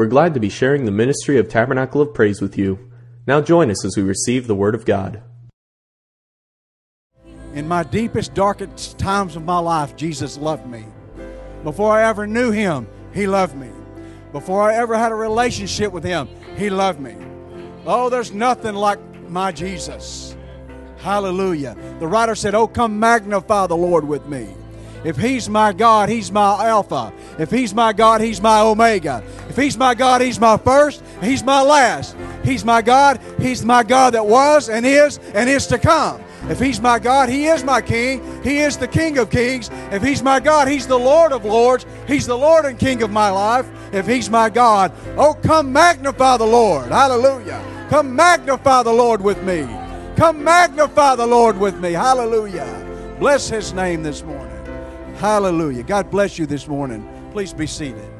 [0.00, 2.90] We're glad to be sharing the ministry of Tabernacle of Praise with you.
[3.26, 5.22] Now join us as we receive the Word of God.
[7.52, 10.86] In my deepest, darkest times of my life, Jesus loved me.
[11.64, 13.68] Before I ever knew Him, He loved me.
[14.32, 17.14] Before I ever had a relationship with Him, He loved me.
[17.84, 20.34] Oh, there's nothing like my Jesus.
[20.96, 21.76] Hallelujah.
[21.98, 24.48] The writer said, Oh, come magnify the Lord with me.
[25.04, 27.12] If He's my God, He's my Alpha.
[27.38, 29.22] If He's my God, He's my Omega.
[29.48, 32.16] If He's my God, He's my first, He's my last.
[32.44, 36.22] He's my God, He's my God that was and is and is to come.
[36.48, 38.42] If He's my God, He is my King.
[38.42, 39.70] He is the King of kings.
[39.90, 41.86] If He's my God, He's the Lord of lords.
[42.06, 43.66] He's the Lord and King of my life.
[43.92, 46.88] If He's my God, oh, come magnify the Lord.
[46.88, 47.62] Hallelujah.
[47.88, 49.68] Come magnify the Lord with me.
[50.16, 51.92] Come magnify the Lord with me.
[51.92, 53.16] Hallelujah.
[53.18, 54.49] Bless His name this morning.
[55.20, 55.82] Hallelujah.
[55.82, 57.06] God bless you this morning.
[57.32, 58.10] Please be seated.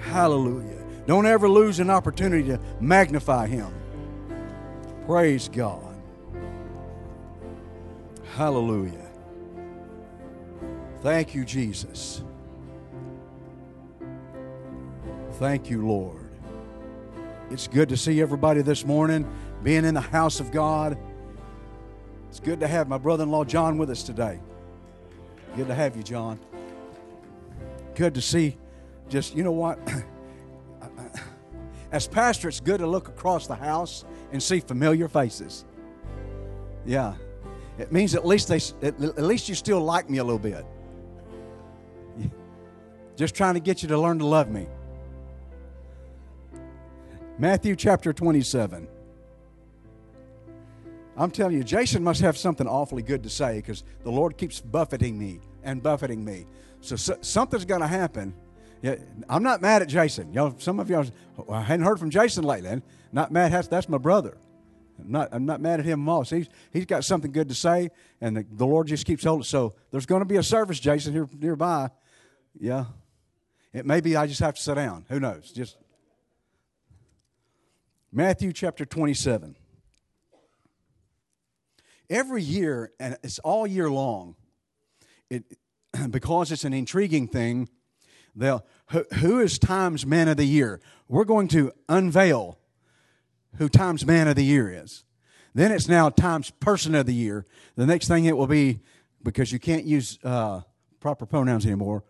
[0.00, 0.82] Hallelujah.
[1.06, 3.72] Don't ever lose an opportunity to magnify Him.
[5.06, 5.94] Praise God.
[8.34, 9.06] Hallelujah.
[11.00, 12.24] Thank you, Jesus.
[15.34, 16.28] Thank you, Lord.
[17.52, 19.30] It's good to see everybody this morning,
[19.62, 20.98] being in the house of God.
[22.30, 24.40] It's good to have my brother in law John with us today.
[25.56, 26.38] Good to have you, John.
[27.94, 28.56] Good to see.
[29.08, 29.78] Just, you know what?
[31.92, 35.64] As pastor, it's good to look across the house and see familiar faces.
[36.86, 37.14] Yeah.
[37.78, 40.64] It means at least they at least you still like me a little bit.
[43.16, 44.66] Just trying to get you to learn to love me.
[47.38, 48.86] Matthew chapter 27.
[51.20, 54.58] I'm telling you, Jason must have something awfully good to say because the Lord keeps
[54.58, 56.46] buffeting me and buffeting me.
[56.80, 58.34] So, so something's going to happen.
[58.80, 58.94] Yeah,
[59.28, 60.32] I'm not mad at Jason.
[60.32, 61.04] Y'all, some of y'all,
[61.52, 62.80] I hadn't heard from Jason lately.
[63.12, 63.52] Not mad.
[63.52, 64.38] That's, that's my brother.
[64.98, 66.22] I'm not, I'm not mad at him at all.
[66.22, 67.90] He's, he's got something good to say,
[68.22, 69.44] and the, the Lord just keeps holding.
[69.44, 71.90] So there's going to be a service, Jason, here nearby.
[72.58, 72.86] Yeah.
[73.74, 75.04] It may be I just have to sit down.
[75.10, 75.52] Who knows?
[75.52, 75.76] Just
[78.10, 79.56] Matthew chapter 27.
[82.10, 84.34] Every year, and it's all year long,
[85.30, 85.44] it,
[86.10, 87.68] because it's an intriguing thing,
[88.34, 90.80] they'll, who, who is Times Man of the Year?
[91.08, 92.58] We're going to unveil
[93.58, 95.04] who Times Man of the Year is.
[95.54, 97.46] Then it's now Times Person of the Year.
[97.76, 98.80] The next thing it will be,
[99.22, 100.62] because you can't use uh,
[101.00, 102.04] proper pronouns anymore,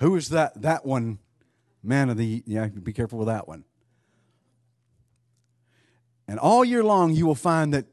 [0.00, 1.18] who is that, that one
[1.82, 3.64] man of the, yeah, be careful with that one.
[6.30, 7.86] And all year long, you will find that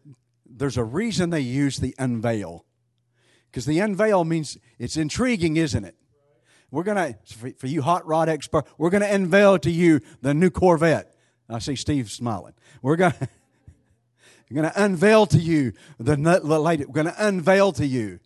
[0.46, 2.66] there's a reason they use the unveil.
[3.50, 5.96] Because the unveil means it's intriguing, isn't it?
[6.70, 10.36] We're going to, for you hot rod expert, we're going to unveil to you the
[10.36, 11.16] new Corvette.
[11.50, 12.54] I see Steve smiling.
[12.84, 13.28] We're going to,
[14.52, 16.86] we're going to unveil to you the, lady.
[16.86, 18.20] We're going to unveil to you.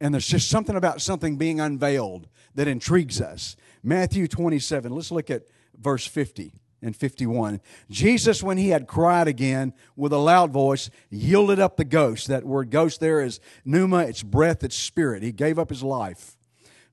[0.00, 3.56] And there's just something about something being unveiled that intrigues us.
[3.82, 5.42] Matthew 27, let's look at
[5.76, 6.52] verse 50
[6.84, 7.60] and 51.
[7.90, 12.28] Jesus, when he had cried again with a loud voice, yielded up the ghost.
[12.28, 15.22] That word ghost there is pneuma, it's breath, it's spirit.
[15.22, 16.36] He gave up his life.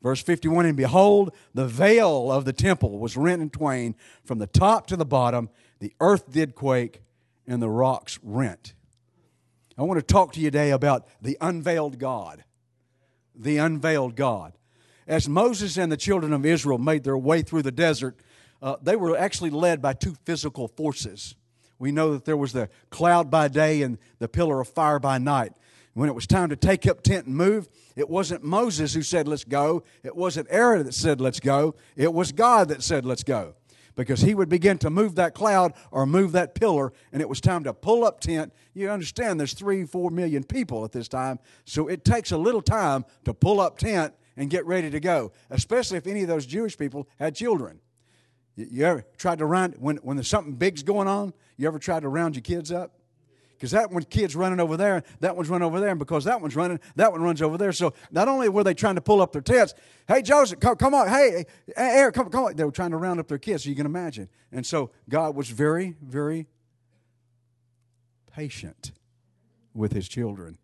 [0.02, 4.48] Verse 51 And behold, the veil of the temple was rent in twain from the
[4.48, 5.50] top to the bottom.
[5.80, 7.02] The earth did quake,
[7.46, 8.74] and the rocks rent.
[9.78, 12.44] I want to talk to you today about the unveiled God.
[13.36, 14.54] The unveiled God.
[15.08, 18.16] As Moses and the children of Israel made their way through the desert,
[18.62, 21.36] uh, they were actually led by two physical forces.
[21.80, 25.18] We know that there was the cloud by day and the pillar of fire by
[25.18, 25.54] night.
[25.94, 29.28] When it was time to take up tent and move, it wasn't Moses who said,
[29.28, 29.84] Let's go.
[30.04, 31.76] It wasn't Aaron that said, Let's go.
[31.98, 33.56] It was God that said, Let's go.
[33.96, 37.42] Because he would begin to move that cloud or move that pillar, and it was
[37.42, 38.54] time to pull up tent.
[38.74, 42.62] You understand there's three, four million people at this time, so it takes a little
[42.62, 46.46] time to pull up tent and get ready to go, especially if any of those
[46.46, 47.82] Jewish people had children.
[48.56, 51.34] You ever tried to round when when there's something big's going on?
[51.58, 52.94] You ever tried to round your kids up?
[53.56, 56.42] Because that one kid's running over there, that one's running over there, and because that
[56.42, 57.72] one's running, that one runs over there.
[57.72, 59.76] So not only were they trying to pull up their tents,
[60.08, 61.46] hey Joseph, come, come on, hey
[61.78, 62.56] Eric, come, come on.
[62.56, 64.30] They were trying to round up their kids, so you can imagine.
[64.52, 66.48] And so God was very, very
[68.34, 68.94] patient
[69.74, 70.58] with his children.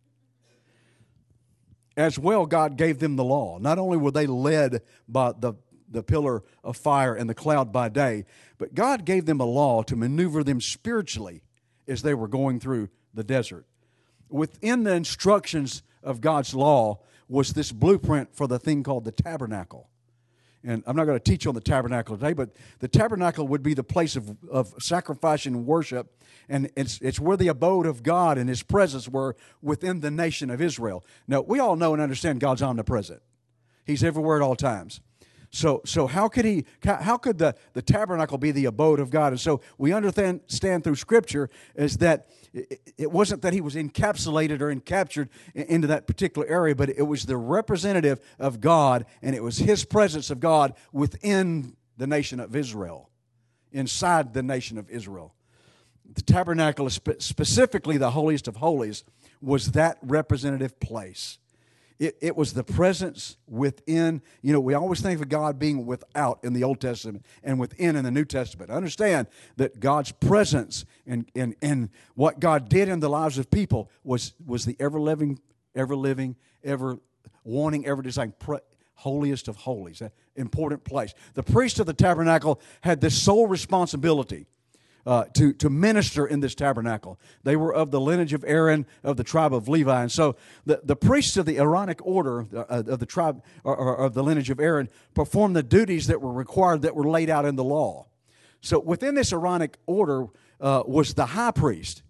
[1.96, 3.58] As well, God gave them the law.
[3.60, 5.54] Not only were they led by the
[5.90, 8.26] the pillar of fire and the cloud by day.
[8.58, 11.44] But God gave them a law to maneuver them spiritually
[11.88, 13.66] as they were going through the desert.
[14.30, 17.00] Within the instructions of God's law
[17.30, 19.90] was this blueprint for the thing called the tabernacle.
[20.64, 22.50] and I'm not going to teach on the tabernacle today, but
[22.80, 27.38] the tabernacle would be the place of, of sacrifice and worship, and it's, it's where
[27.38, 31.06] the abode of God and His presence were within the nation of Israel.
[31.28, 33.22] Now, we all know and understand God's omnipresent,
[33.86, 35.02] He's everywhere at all times.
[35.50, 36.66] So, so how could he?
[36.84, 39.32] How could the, the tabernacle be the abode of God?
[39.32, 40.42] And so we understand
[40.84, 42.28] through Scripture is that
[42.98, 47.26] it wasn't that he was encapsulated or encaptured into that particular area, but it was
[47.26, 52.56] the representative of God, and it was his presence of God within the nation of
[52.56, 53.10] Israel,
[53.72, 55.34] inside the nation of Israel.
[56.14, 59.04] The tabernacle, specifically the holiest of holies,
[59.42, 61.38] was that representative place.
[62.00, 64.22] It, it was the presence within.
[64.42, 67.96] You know, we always think of God being without in the Old Testament and within
[67.96, 68.70] in the New Testament.
[68.70, 73.90] Understand that God's presence and, and, and what God did in the lives of people
[74.04, 75.40] was, was the ever living,
[75.76, 77.00] ever living, ever
[77.44, 78.34] wanting, ever desiring.
[78.40, 78.60] Pre-
[78.98, 81.14] holiest of holies, that important place.
[81.36, 84.48] The priest of the tabernacle had this sole responsibility
[85.08, 87.18] uh, to, to minister in this tabernacle.
[87.44, 90.02] They were of the lineage of Aaron, of the tribe of Levi.
[90.02, 93.96] And so the, the priests of the Aaronic order uh, of the tribe or, or
[93.96, 97.46] of the lineage of Aaron performed the duties that were required that were laid out
[97.46, 98.08] in the law.
[98.60, 100.28] So within this Aaronic order
[100.60, 102.04] uh, was the high priest.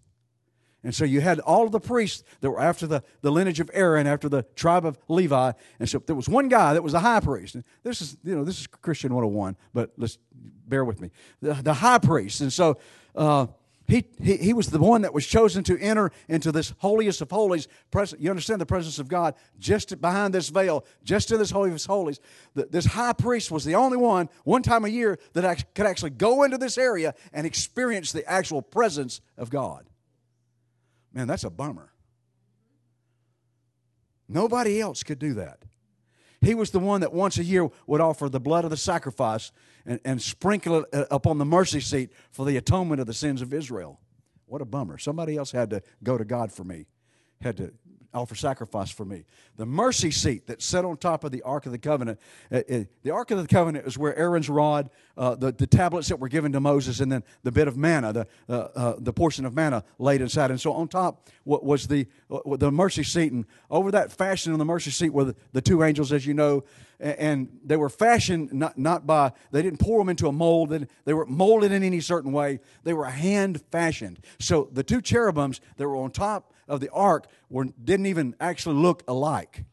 [0.83, 3.69] And so you had all of the priests that were after the, the lineage of
[3.73, 5.51] Aaron, after the tribe of Levi.
[5.79, 7.55] And so there was one guy that was the high priest.
[7.55, 10.17] And this is, you know, this is Christian 101, but let's
[10.67, 11.11] bear with me.
[11.41, 12.41] The, the high priest.
[12.41, 12.77] And so
[13.15, 13.47] uh,
[13.87, 17.31] he, he, he was the one that was chosen to enter into this holiest of
[17.31, 17.67] holies.
[18.19, 21.91] You understand the presence of God just behind this veil, just in this holiest of
[21.91, 22.19] holies.
[22.53, 26.11] This high priest was the only one, one time a year, that I could actually
[26.11, 29.89] go into this area and experience the actual presence of God.
[31.13, 31.93] Man, that's a bummer.
[34.27, 35.59] Nobody else could do that.
[36.41, 39.51] He was the one that once a year would offer the blood of the sacrifice
[39.85, 43.41] and, and sprinkle it uh, upon the mercy seat for the atonement of the sins
[43.41, 43.99] of Israel.
[44.45, 44.97] What a bummer.
[44.97, 46.85] Somebody else had to go to God for me,
[47.41, 47.73] had to
[48.13, 49.25] offer sacrifice for me.
[49.57, 52.19] The mercy seat that sat on top of the Ark of the Covenant.
[52.51, 56.09] Uh, uh, the Ark of the Covenant is where Aaron's rod, uh, the, the tablets
[56.09, 59.13] that were given to Moses, and then the bit of manna, the, uh, uh the
[59.13, 60.51] portion of manna laid inside.
[60.51, 63.31] And so on top was the, the mercy seat.
[63.31, 66.33] And over that fashion on the mercy seat were the, the two angels, as you
[66.33, 66.63] know.
[67.00, 71.13] And they were fashioned not, not by, they didn't pour them into a mold, they
[71.13, 72.59] weren't molded in any certain way.
[72.83, 74.19] They were hand fashioned.
[74.39, 78.75] So the two cherubims that were on top of the ark were, didn't even actually
[78.75, 79.63] look alike.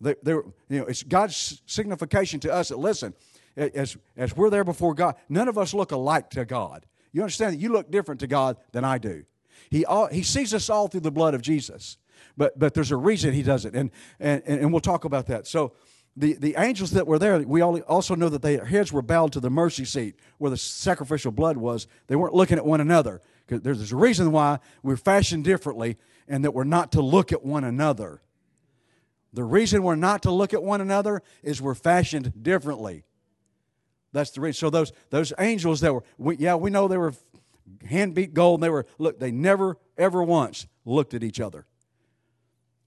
[0.00, 3.14] They, they were, you know, it's God's signification to us that, listen,
[3.56, 6.86] as, as we're there before God, none of us look alike to God.
[7.12, 9.24] You understand that you look different to God than I do.
[9.70, 11.98] He, all, he sees us all through the blood of Jesus.
[12.36, 13.74] But, but there's a reason he does it.
[13.74, 13.90] And,
[14.20, 15.46] and, and we'll talk about that.
[15.46, 15.72] So
[16.16, 19.40] the, the angels that were there, we also know that their heads were bowed to
[19.40, 21.86] the mercy seat where the sacrificial blood was.
[22.06, 23.20] They weren't looking at one another.
[23.48, 25.96] Because there's a reason why we're fashioned differently
[26.28, 28.20] and that we're not to look at one another.
[29.32, 33.04] The reason we're not to look at one another is we're fashioned differently.
[34.12, 34.58] That's the reason.
[34.58, 37.14] So those those angels that were, we, yeah, we know they were
[37.86, 38.60] hand beat gold.
[38.60, 39.18] They were look.
[39.18, 41.66] They never ever once looked at each other.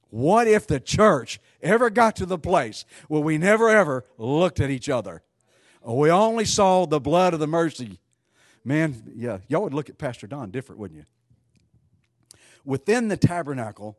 [0.09, 4.69] What if the church ever got to the place where we never ever looked at
[4.69, 5.23] each other?
[5.83, 7.99] We only saw the blood of the mercy
[8.63, 11.05] man, yeah, y'all would look at Pastor Don different, wouldn't you?
[12.63, 13.97] Within the tabernacle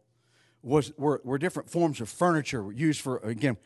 [0.62, 3.56] was were, were different forms of furniture used for again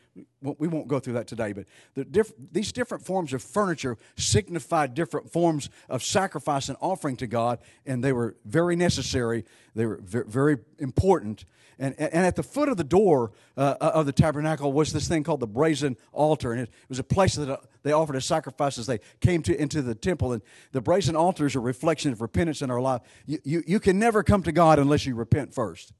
[0.41, 4.93] we won't go through that today but the diff, these different forms of furniture signified
[4.93, 9.99] different forms of sacrifice and offering to god and they were very necessary they were
[10.01, 11.45] very important
[11.79, 15.23] and, and at the foot of the door uh, of the tabernacle was this thing
[15.23, 16.51] called the brazen altar.
[16.51, 19.93] And it was a place that uh, they offered as they came to, into the
[19.93, 20.33] temple.
[20.33, 23.01] And the brazen altar is a reflection of repentance in our life.
[23.25, 25.93] You, you, you can never come to God unless you repent first.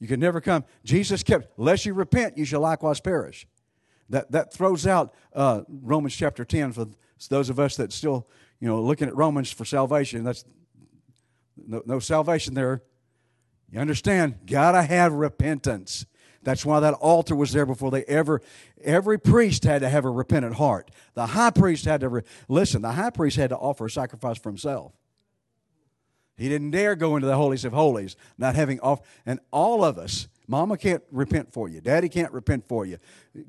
[0.00, 0.64] You can never come.
[0.84, 3.46] Jesus kept, unless you repent, you shall likewise perish.
[4.10, 6.86] That, that throws out uh, Romans chapter 10 for
[7.28, 8.28] those of us that still,
[8.60, 10.24] you know, looking at Romans for salvation.
[10.24, 10.44] That's
[11.56, 12.82] no, no salvation there
[13.70, 14.46] you understand?
[14.46, 16.06] Gotta have repentance.
[16.42, 18.40] That's why that altar was there before they ever,
[18.82, 20.90] every priest had to have a repentant heart.
[21.14, 24.38] The high priest had to, re, listen, the high priest had to offer a sacrifice
[24.38, 24.92] for himself.
[26.38, 29.00] He didn't dare go into the holies of holies, not having off.
[29.26, 32.98] And all of us, mama can't repent for you, daddy can't repent for you,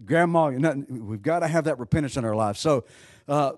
[0.06, 2.60] grandma, we've got to have that repentance in our lives.
[2.60, 2.86] So,
[3.28, 3.54] uh,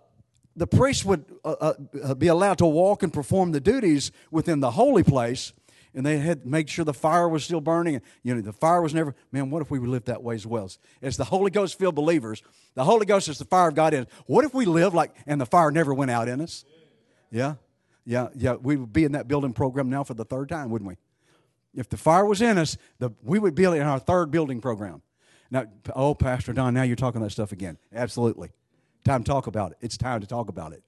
[0.54, 1.74] the priest would uh,
[2.04, 5.54] uh, be allowed to walk and perform the duties within the holy place
[5.94, 7.96] and they had made sure the fire was still burning.
[7.96, 10.48] And, you know, the fire was never, man, what if we lived that way as
[10.48, 10.70] well?
[11.02, 12.42] As the Holy Ghost filled believers,
[12.76, 14.08] the Holy Ghost is the fire of God in.
[14.26, 16.64] What if we lived like, and the fire never went out in us?
[17.30, 17.56] Yeah,
[18.06, 18.54] yeah, yeah.
[18.54, 20.98] We would be in that building program now for the third time, wouldn't we?
[21.74, 25.02] If the fire was in us, the, we would be in our third building program.
[25.50, 25.66] Now,
[25.96, 27.78] oh, Pastor Don, now you're talking that stuff again.
[27.94, 28.52] Absolutely.
[29.04, 29.78] Time to talk about it.
[29.82, 30.84] It's time to talk about it.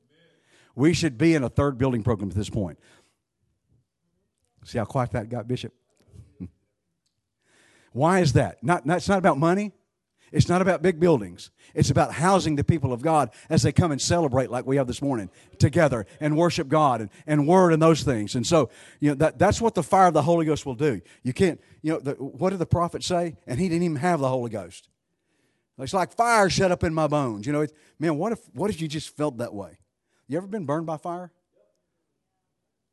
[0.75, 2.79] We should be in a third building program at this point.
[4.65, 5.73] See how quiet that got, Bishop?
[6.39, 6.45] Hmm.
[7.91, 8.63] Why is that?
[8.63, 9.73] Not, not, it's not about money.
[10.33, 11.51] It's not about big buildings.
[11.75, 14.87] It's about housing the people of God as they come and celebrate like we have
[14.87, 18.33] this morning together and worship God and, and word and those things.
[18.33, 21.01] And so, you know, that, that's what the fire of the Holy Ghost will do.
[21.21, 23.37] You can't, you know, the, what did the prophet say?
[23.45, 24.89] And he didn't even have the Holy Ghost.
[25.77, 27.45] It's like fire shut up in my bones.
[27.45, 27.67] You know,
[27.99, 29.77] man, what if, what if you just felt that way?
[30.27, 31.31] You ever been burned by fire?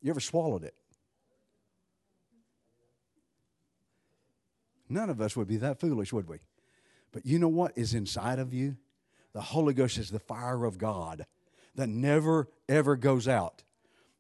[0.03, 0.75] You ever swallowed it?
[4.91, 6.41] None of us would be that foolish, would we?
[7.13, 8.77] But you know what is inside of you?
[9.33, 11.27] The Holy Ghost is the fire of God
[11.75, 13.63] that never, ever goes out.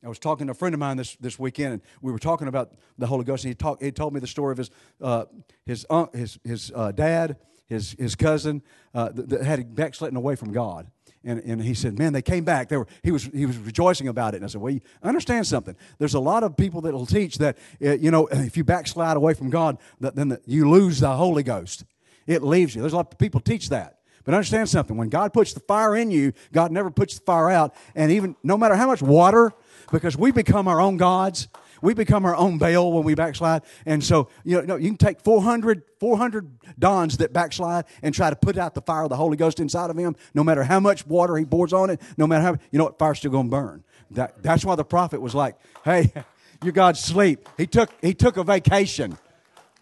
[0.04, 2.48] I was talking to a friend of mine this, this weekend, and we were talking
[2.48, 4.70] about the Holy Ghost, and he, talk, he told me the story of his,
[5.00, 5.24] uh,
[5.66, 8.62] his, uh, his, his uh, dad, his, his cousin,
[8.94, 10.90] uh, that, that had backslidden away from God.
[11.22, 12.70] And, and he said, man, they came back.
[12.70, 14.38] They were, he, was, he was rejoicing about it.
[14.38, 15.76] And I said, well, you understand something.
[15.98, 19.18] There's a lot of people that will teach that, uh, you know, if you backslide
[19.18, 21.84] away from God, that, then the, you lose the Holy Ghost.
[22.26, 22.80] It leaves you.
[22.80, 23.98] There's a lot of people teach that.
[24.24, 24.96] But understand something.
[24.96, 27.74] When God puts the fire in you, God never puts the fire out.
[27.94, 29.52] And even no matter how much water,
[29.90, 31.48] because we become our own gods,
[31.82, 33.62] we become our own Baal when we backslide.
[33.86, 38.36] And so, you know, you can take 400, 400 Dons that backslide and try to
[38.36, 41.06] put out the fire of the Holy Ghost inside of him, no matter how much
[41.06, 43.50] water he pours on it, no matter how, you know what, fire's still going to
[43.50, 43.84] burn.
[44.10, 46.12] That, that's why the prophet was like, hey,
[46.62, 47.48] your God's sleep.
[47.56, 49.16] He took, he took a vacation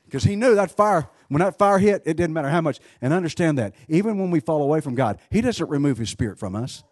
[0.05, 2.81] because he knew that fire, when that fire hit, it didn't matter how much.
[3.01, 3.75] And understand that.
[3.89, 6.83] Even when we fall away from God, he doesn't remove his spirit from us.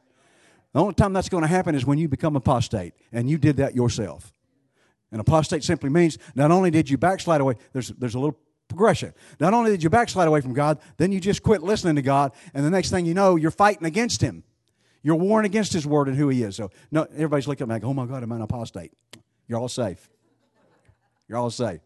[0.72, 3.56] The only time that's going to happen is when you become apostate, and you did
[3.56, 4.32] that yourself.
[5.10, 8.38] And apostate simply means not only did you backslide away, there's, there's a little
[8.68, 9.14] progression.
[9.40, 12.32] Not only did you backslide away from God, then you just quit listening to God,
[12.52, 14.44] and the next thing you know, you're fighting against Him.
[15.02, 16.56] You're warring against His word and who He is.
[16.56, 18.92] So no, everybody's looking at me like, oh my God, I'm an apostate.
[19.48, 20.10] You're all safe.
[21.28, 21.80] You're all safe.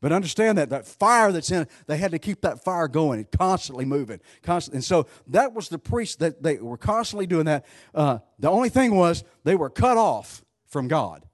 [0.00, 3.84] But understand that that fire that's in they had to keep that fire going, constantly
[3.84, 4.78] moving, constantly.
[4.78, 7.66] And so that was the priest that they were constantly doing that.
[7.94, 11.26] Uh, the only thing was they were cut off from God.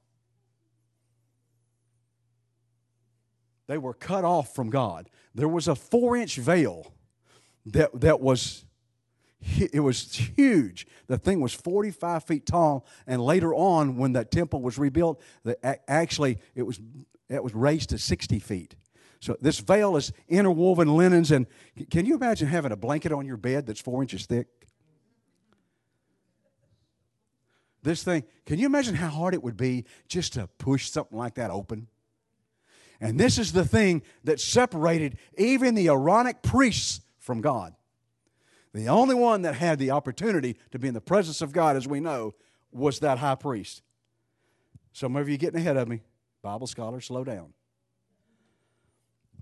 [3.69, 5.11] They were cut off from God.
[5.35, 6.93] There was a four inch veil
[7.67, 8.65] that, that was
[9.61, 10.87] it was huge.
[11.07, 15.57] The thing was 45 feet tall, and later on, when that temple was rebuilt, the,
[15.89, 16.81] actually it was
[17.29, 18.77] it was raised to 60 feet.
[19.21, 21.47] So this veil is interwoven linens, and
[21.91, 24.47] can you imagine having a blanket on your bed that's four inches thick?
[27.83, 31.37] This thing, can you imagine how hard it would be just to push something like
[31.37, 31.87] that open?
[33.01, 37.75] And this is the thing that separated even the Aaronic priests from God.
[38.73, 41.87] The only one that had the opportunity to be in the presence of God, as
[41.87, 42.35] we know,
[42.73, 43.83] was that high priest.
[44.93, 46.03] Some of you getting ahead of me.
[46.47, 47.55] Bible scholars, slow down.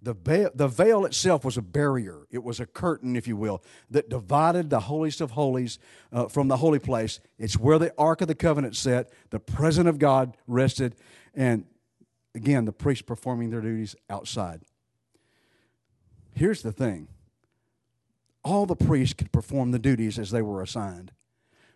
[0.00, 2.26] The veil, the veil itself was a barrier.
[2.30, 5.78] It was a curtain, if you will, that divided the holiest of holies
[6.12, 7.20] uh, from the holy place.
[7.38, 9.10] It's where the Ark of the Covenant sat.
[9.28, 10.96] The presence of God rested.
[11.34, 11.66] And
[12.34, 14.62] again, the priests performing their duties outside.
[16.32, 17.08] Here's the thing
[18.42, 21.12] all the priests could perform the duties as they were assigned,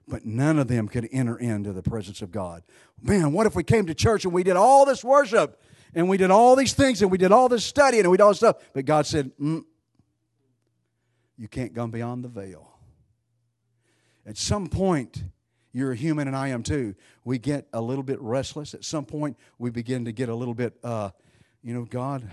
[0.08, 2.62] but none of them could enter into the presence of God.
[3.00, 5.62] Man, what if we came to church and we did all this worship
[5.94, 8.22] and we did all these things and we did all this studying and we did
[8.22, 9.64] all this stuff, but God said, mm,
[11.36, 12.72] You can't go beyond the veil.
[14.26, 15.22] At some point,
[15.72, 16.94] you're a human and I am too.
[17.24, 18.74] We get a little bit restless.
[18.74, 21.10] At some point, we begin to get a little bit, uh,
[21.62, 22.28] you know, God,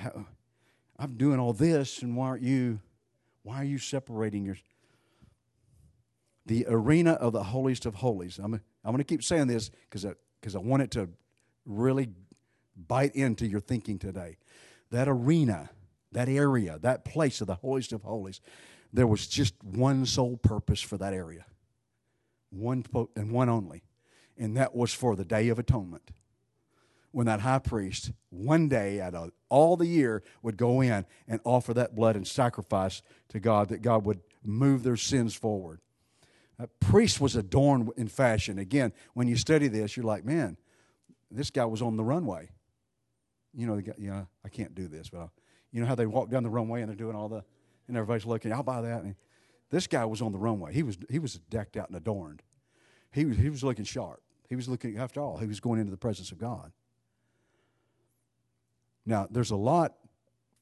[0.98, 2.79] I'm doing all this, and why aren't you?
[3.44, 4.55] Why are you separating your?
[6.46, 8.40] The arena of the holiest of holies.
[8.40, 10.14] I'm, I'm going to keep saying this because I,
[10.56, 11.10] I want it to
[11.66, 12.10] really
[12.75, 14.38] bite into your thinking today.
[14.92, 15.70] That arena,
[16.12, 18.42] that area, that place of the holiest of holies,
[18.94, 21.46] there was just one sole purpose for that area
[22.52, 22.86] one
[23.16, 23.84] and one only,
[24.38, 26.12] and that was for the Day of Atonement.
[27.12, 31.40] When that high priest, one day out of all the year, would go in and
[31.44, 35.80] offer that blood and sacrifice to God, that God would move their sins forward.
[36.60, 38.60] A priest was adorned in fashion.
[38.60, 40.58] Again, when you study this, you're like, man,
[41.30, 42.50] this guy was on the runway.
[43.54, 45.32] you know, the guy, I can't do this, but I'll,
[45.72, 47.44] you know how they walk down the runway and they're doing all the,
[47.88, 48.54] and everybody's looking.
[48.54, 49.04] I'll buy that.
[49.04, 49.16] And
[49.70, 50.74] this guy was on the runway.
[50.74, 52.42] He was he was decked out and adorned.
[53.12, 54.22] He was he was looking sharp.
[54.48, 55.38] He was looking after all.
[55.38, 56.72] He was going into the presence of God.
[59.06, 59.96] Now, there's a lot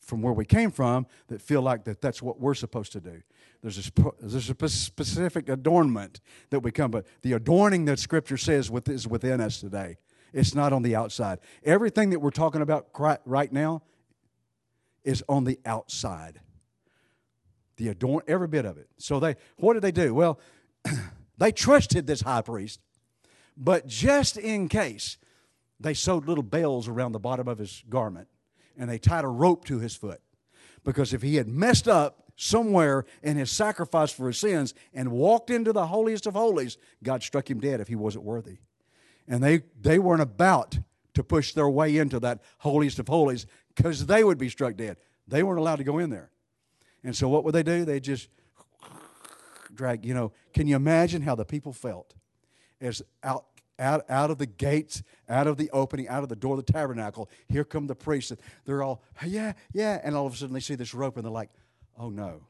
[0.06, 3.22] from where we came from that feel like that that's what we're supposed to do.
[3.62, 6.20] There's a, sp- there's a specific adornment
[6.50, 9.98] that we come, but the adorning that Scripture says with, is within us today.
[10.34, 11.40] It's not on the outside.
[11.64, 12.88] Everything that we're talking about
[13.26, 13.84] right now
[15.04, 16.42] is on the outside.
[17.78, 18.90] The adorn, every bit of it.
[18.98, 20.14] So they, what did they do?
[20.14, 20.40] Well,
[21.38, 22.80] they trusted this high priest,
[23.56, 25.18] but just in case,
[25.80, 28.28] they sewed little bells around the bottom of his garment
[28.78, 30.22] and they tied a rope to his foot.
[30.84, 35.50] Because if he had messed up somewhere in his sacrifice for his sins and walked
[35.50, 38.58] into the holiest of holies, God struck him dead if he wasn't worthy.
[39.28, 40.80] And they, they weren't about
[41.14, 44.98] to push their way into that holiest of holies because they would be struck dead.
[45.28, 46.32] They weren't allowed to go in there.
[47.04, 47.86] And so what would they do?
[47.86, 48.30] They just
[49.74, 52.14] drag, you know, can you imagine how the people felt
[52.82, 53.46] as out
[53.80, 56.72] out, out of the gates, out of the opening, out of the door of the
[56.72, 57.30] tabernacle.
[57.50, 58.34] Here come the priests.
[58.66, 60.00] They're all, yeah, yeah.
[60.04, 61.50] And all of a sudden they see this rope and they're like,
[61.98, 62.42] oh no,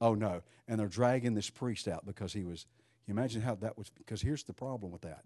[0.00, 0.42] oh no.
[0.66, 2.66] And they're dragging this priest out because he was,
[3.06, 5.24] you imagine how that was, because here's the problem with that.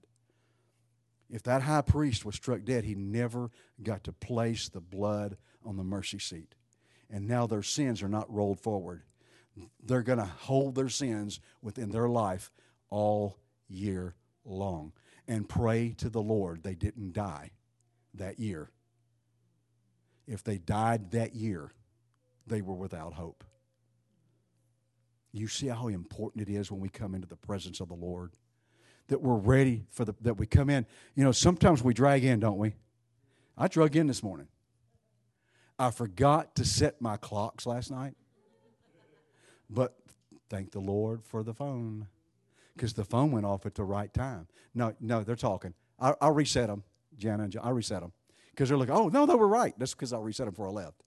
[1.31, 3.51] If that high priest was struck dead, he never
[3.83, 6.55] got to place the blood on the mercy seat.
[7.11, 9.03] And now their sins are not rolled forward.
[9.83, 12.51] They're going to hold their sins within their life
[12.91, 14.93] all year long
[15.29, 17.51] and pray to the Lord they didn't die
[18.15, 18.71] that year.
[20.27, 21.73] If they died that year,
[22.47, 23.45] they were without hope.
[25.33, 28.33] You see how important it is when we come into the presence of the Lord
[29.09, 30.87] that we're ready for the that we come in.
[31.15, 32.75] You know, sometimes we drag in, don't we?
[33.57, 34.49] I drug in this morning.
[35.79, 38.15] I forgot to set my clocks last night.
[39.69, 39.97] But
[40.51, 42.09] thank the Lord for the phone
[42.75, 44.47] because the phone went off at the right time.
[44.75, 45.75] No, no, they're talking.
[45.99, 46.83] I, will reset them,
[47.17, 47.63] Jana and John.
[47.65, 48.13] I'll reset them
[48.51, 49.75] because they're like, oh, no, they were right.
[49.79, 51.03] That's because I'll reset them before I left.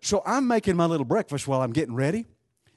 [0.00, 2.26] So I'm making my little breakfast while I'm getting ready,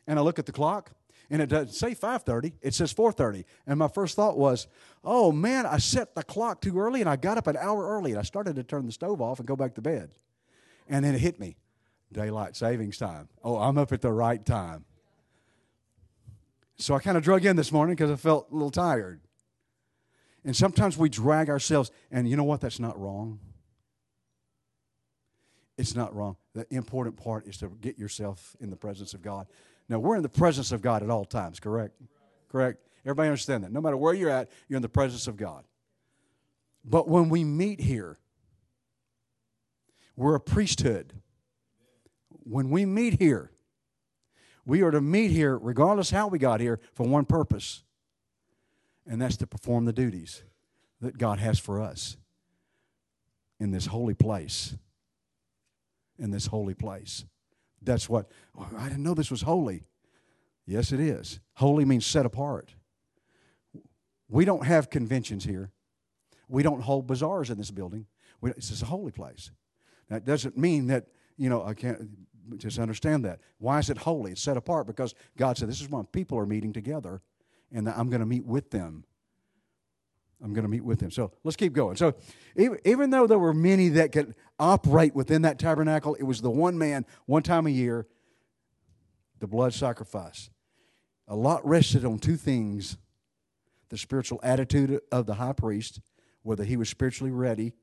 [0.08, 0.92] and I look at the clock,
[1.30, 4.68] and it doesn't say 5.30 it says 4.30 and my first thought was
[5.04, 8.12] oh man i set the clock too early and i got up an hour early
[8.12, 10.12] and i started to turn the stove off and go back to bed
[10.88, 11.56] and then it hit me
[12.14, 14.86] daylight savings time oh i'm up at the right time
[16.78, 19.22] so I kind of drug in this morning because I felt a little tired.
[20.44, 22.62] And sometimes we drag ourselves, and you know what?
[22.62, 23.40] That's not wrong.
[25.78, 26.38] It's not wrong.
[26.54, 29.48] The important part is to get yourself in the presence of God.
[29.90, 31.96] Now, we're in the presence of God at all times, correct?
[32.50, 32.80] Correct?
[33.04, 33.72] Everybody understand that?
[33.72, 35.64] No matter where you're at, you're in the presence of God.
[36.84, 38.18] But when we meet here,
[40.16, 41.14] we're a priesthood.
[42.30, 43.52] When we meet here,
[44.66, 47.84] we are to meet here, regardless how we got here, for one purpose,
[49.08, 50.44] and that's to perform the duties
[51.02, 52.18] that God has for us
[53.60, 54.76] in this holy place.
[56.18, 57.26] In this holy place.
[57.82, 59.84] That's what, oh, I didn't know this was holy.
[60.66, 61.40] Yes, it is.
[61.54, 62.74] Holy means set apart.
[64.28, 65.72] We don't have conventions here.
[66.48, 68.08] We don't hold bazaars in this building.
[68.42, 69.52] We, this is a holy place.
[70.10, 72.10] That doesn't mean that, you know, I can't,
[72.58, 73.40] just understand that.
[73.58, 74.32] Why is it holy?
[74.32, 77.22] It's set apart because God said, This is when people are meeting together,
[77.72, 79.06] and I'm going to meet with them.
[80.44, 81.12] I'm going to meet with them.
[81.12, 81.96] So let's keep going.
[81.96, 82.14] So
[82.58, 86.52] even, even though there were many that could operate within that tabernacle, it was the
[86.52, 88.06] one man, one time a year,
[89.40, 90.50] the blood sacrifice.
[91.28, 92.98] A lot rested on two things
[93.90, 96.00] the spiritual attitude of the high priest,
[96.42, 97.74] whether he was spiritually ready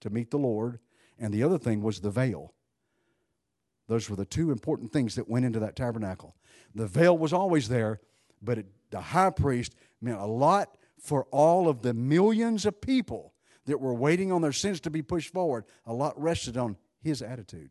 [0.00, 0.78] to meet the Lord,
[1.18, 2.52] and the other thing was the veil.
[3.88, 6.34] Those were the two important things that went into that tabernacle.
[6.74, 8.00] The veil was always there,
[8.42, 13.32] but it, the high priest meant a lot for all of the millions of people
[13.66, 15.64] that were waiting on their sins to be pushed forward.
[15.86, 17.70] A lot rested on his attitude.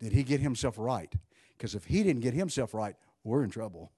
[0.00, 1.12] Did he get himself right?
[1.56, 3.92] Because if he didn't get himself right, we're in trouble.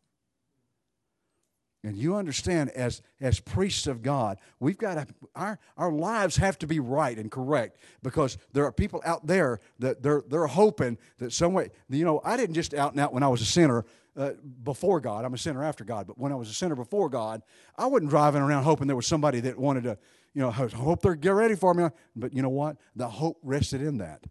[1.85, 6.57] And you understand, as, as priests of God, we've got to, our, our lives have
[6.61, 10.97] to be right and correct because there are people out there that they're, they're hoping
[11.19, 13.47] that some way, you know, I didn't just out and out when I was a
[13.47, 13.85] sinner
[14.17, 15.25] uh, before God.
[15.25, 17.43] I'm a sinner after God, but when I was a sinner before God,
[17.77, 19.99] I wasn't driving around hoping there was somebody that wanted to,
[20.35, 21.89] you know, hope they're get ready for me.
[22.15, 22.77] But you know what?
[22.95, 24.23] The hope rested in that.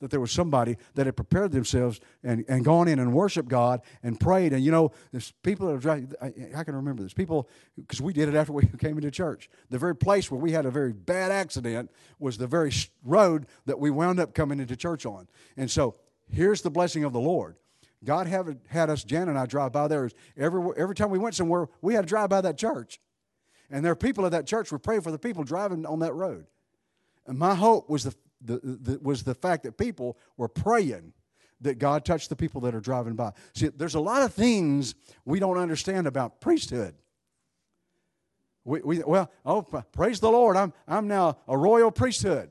[0.00, 3.80] That there was somebody that had prepared themselves and, and gone in and worshiped God
[4.02, 4.52] and prayed.
[4.52, 5.90] And you know, there's people that are
[6.22, 7.14] I, I can remember this.
[7.14, 9.48] People, because we did it after we came into church.
[9.70, 12.72] The very place where we had a very bad accident was the very
[13.04, 15.28] road that we wound up coming into church on.
[15.56, 15.96] And so
[16.30, 17.56] here's the blessing of the Lord.
[18.04, 20.10] God have, had us, Jan and I, drive by there.
[20.36, 23.00] Every, every time we went somewhere, we had to drive by that church.
[23.70, 26.14] And there are people at that church were praying for the people driving on that
[26.14, 26.46] road.
[27.26, 28.14] And my hope was the,
[28.46, 31.12] the, the, was the fact that people were praying
[31.60, 33.32] that God touched the people that are driving by.
[33.54, 36.94] See, there's a lot of things we don't understand about priesthood.
[38.64, 42.50] We, we, well, oh, praise the Lord, I'm, I'm now a royal priesthood.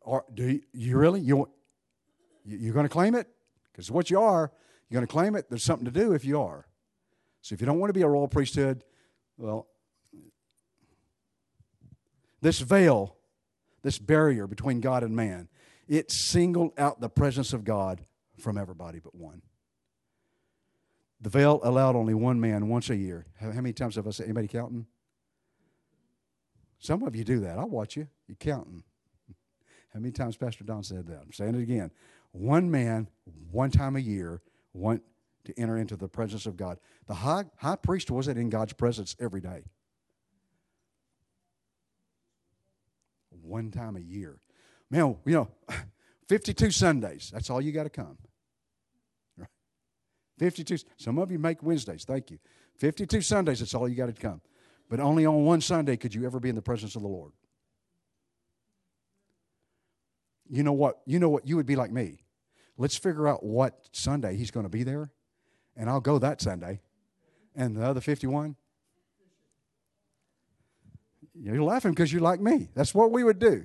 [0.00, 1.20] Or do you, you really?
[1.20, 1.50] You,
[2.44, 3.28] you're going to claim it?
[3.72, 4.50] Because what you are,
[4.88, 5.50] you're going to claim it.
[5.50, 6.66] There's something to do if you are.
[7.42, 8.84] So if you don't want to be a royal priesthood,
[9.36, 9.66] well,
[12.40, 13.17] this veil
[13.82, 15.48] this barrier between God and man,
[15.86, 18.00] it singled out the presence of God
[18.38, 19.42] from everybody but one.
[21.20, 23.26] The veil allowed only one man once a year.
[23.40, 24.86] How, many times have I said, anybody counting?
[26.78, 27.58] Some of you do that.
[27.58, 28.06] I'll watch you.
[28.28, 28.84] You're counting.
[29.92, 31.20] How many times Pastor Don said that?
[31.22, 31.90] I'm saying it again.
[32.30, 33.08] One man,
[33.50, 35.02] one time a year, want
[35.44, 36.78] to enter into the presence of God.
[37.06, 39.64] The high, high priest wasn't in God's presence every day.
[43.48, 44.38] One time a year.
[44.90, 45.48] Man, you know,
[46.28, 48.18] 52 Sundays, that's all you got to come.
[49.36, 49.48] Right?
[50.38, 52.38] 52, some of you make Wednesdays, thank you.
[52.78, 54.40] 52 Sundays, that's all you got to come.
[54.88, 57.32] But only on one Sunday could you ever be in the presence of the Lord.
[60.48, 61.00] You know what?
[61.04, 61.46] You know what?
[61.46, 62.20] You would be like me.
[62.78, 65.10] Let's figure out what Sunday he's going to be there,
[65.76, 66.80] and I'll go that Sunday.
[67.54, 68.56] And the other 51,
[71.40, 72.68] you're laughing because you're like me.
[72.74, 73.64] That's what we would do.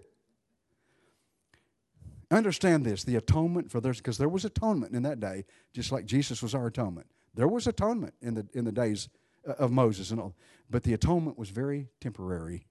[2.32, 6.06] Understand this the atonement for this, because there was atonement in that day, just like
[6.06, 7.08] Jesus was our atonement.
[7.36, 9.10] There was atonement in the, in the days
[9.46, 10.36] of Moses and all,
[10.70, 12.66] but the atonement was very temporary.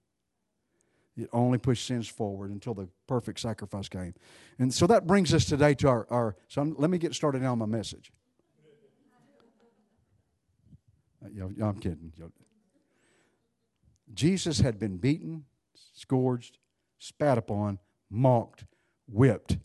[1.16, 4.14] It only pushed sins forward until the perfect sacrifice came.
[4.58, 6.06] And so that brings us today to our.
[6.10, 8.10] our so I'm, let me get started now on my message.
[11.22, 12.12] Uh, I'm kidding.
[14.12, 15.44] Jesus had been beaten,
[15.94, 16.58] scourged,
[16.98, 17.78] spat upon,
[18.10, 18.64] mocked,
[19.06, 19.58] whipped.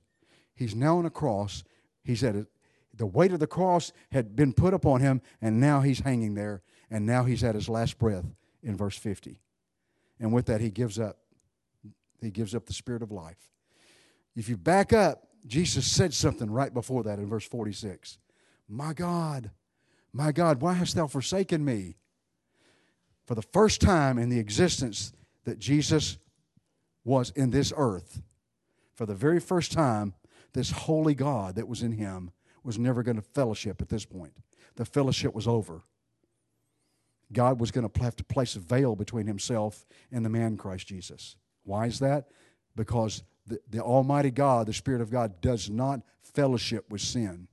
[0.55, 1.63] He's now on a cross.
[2.03, 2.47] He's at a,
[2.93, 6.63] the weight of the cross had been put upon him, and now he's hanging there,
[6.89, 8.25] and now he's at his last breath
[8.63, 9.39] in verse 50.
[10.19, 11.17] And with that, he gives up.
[12.21, 13.51] He gives up the spirit of life.
[14.35, 18.17] If you back up, Jesus said something right before that in verse 46.
[18.67, 19.51] My God,
[20.11, 21.95] my God, why hast thou forsaken me?
[23.27, 25.13] For the first time in the existence
[25.43, 26.17] that Jesus
[27.03, 28.21] was in this earth,
[28.95, 30.13] for the very first time,
[30.53, 32.31] this holy God that was in him
[32.63, 34.33] was never going to fellowship at this point.
[34.77, 35.81] The fellowship was over.
[37.33, 40.87] God was going to have to place a veil between himself and the man Christ
[40.87, 41.35] Jesus.
[41.63, 42.29] Why is that?
[42.75, 47.49] Because the, the Almighty God, the Spirit of God, does not fellowship with sin.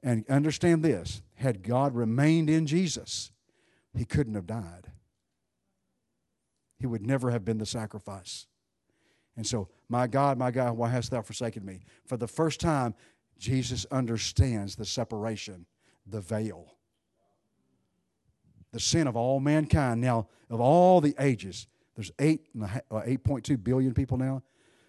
[0.00, 3.31] And understand this had God remained in Jesus,
[3.96, 4.90] he couldn't have died.
[6.78, 8.46] He would never have been the sacrifice.
[9.36, 11.80] And so, my God, my God, why hast thou forsaken me?
[12.06, 12.94] For the first time,
[13.38, 15.66] Jesus understands the separation,
[16.06, 16.74] the veil.
[18.72, 21.66] The sin of all mankind now, of all the ages.
[21.94, 24.42] There's 8, uh, 8.2 billion people now.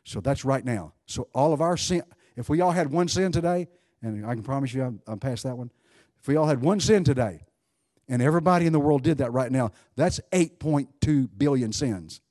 [0.04, 0.94] So that's right now.
[1.06, 2.04] So all of our sin,
[2.36, 3.68] if we all had one sin today,
[4.02, 5.72] and I can promise you I'm, I'm past that one.
[6.20, 7.44] If we all had one sin today,
[8.08, 9.72] and everybody in the world did that right now.
[9.96, 12.22] That's 8.2 billion sins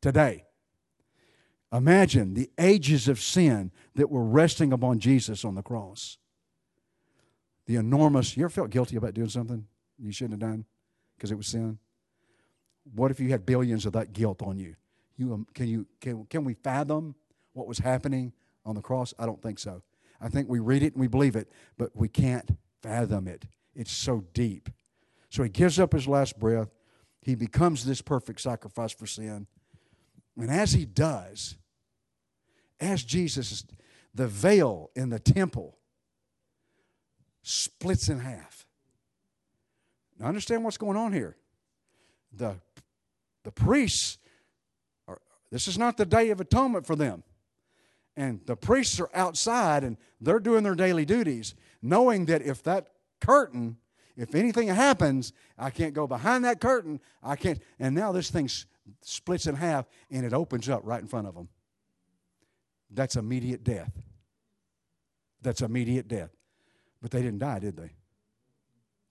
[0.00, 0.44] today.
[1.72, 6.18] Imagine the ages of sin that were resting upon Jesus on the cross.
[7.66, 9.66] The enormous, you ever felt guilty about doing something
[9.98, 10.64] you shouldn't have done
[11.16, 11.78] because it was sin?
[12.94, 14.76] What if you had billions of that guilt on you?
[15.16, 17.14] You um, can you can, can we fathom
[17.52, 18.32] what was happening
[18.64, 19.12] on the cross?
[19.18, 19.82] I don't think so.
[20.20, 23.44] I think we read it and we believe it, but we can't fathom it.
[23.74, 24.70] It's so deep.
[25.30, 26.70] So he gives up his last breath.
[27.22, 29.46] He becomes this perfect sacrifice for sin.
[30.36, 31.56] And as he does,
[32.80, 33.64] as Jesus,
[34.14, 35.76] the veil in the temple
[37.42, 38.66] splits in half.
[40.18, 41.36] Now understand what's going on here.
[42.32, 42.56] The,
[43.44, 44.18] the priests,
[45.06, 47.22] are, this is not the day of atonement for them.
[48.16, 52.88] And the priests are outside and they're doing their daily duties, knowing that if that
[53.20, 53.76] curtain
[54.18, 57.00] if anything happens, I can't go behind that curtain.
[57.22, 57.62] I can't.
[57.78, 58.50] And now this thing
[59.00, 61.48] splits in half and it opens up right in front of them.
[62.90, 63.92] that's immediate death.
[65.40, 66.30] That's immediate death.
[67.00, 67.92] But they didn't die, did they?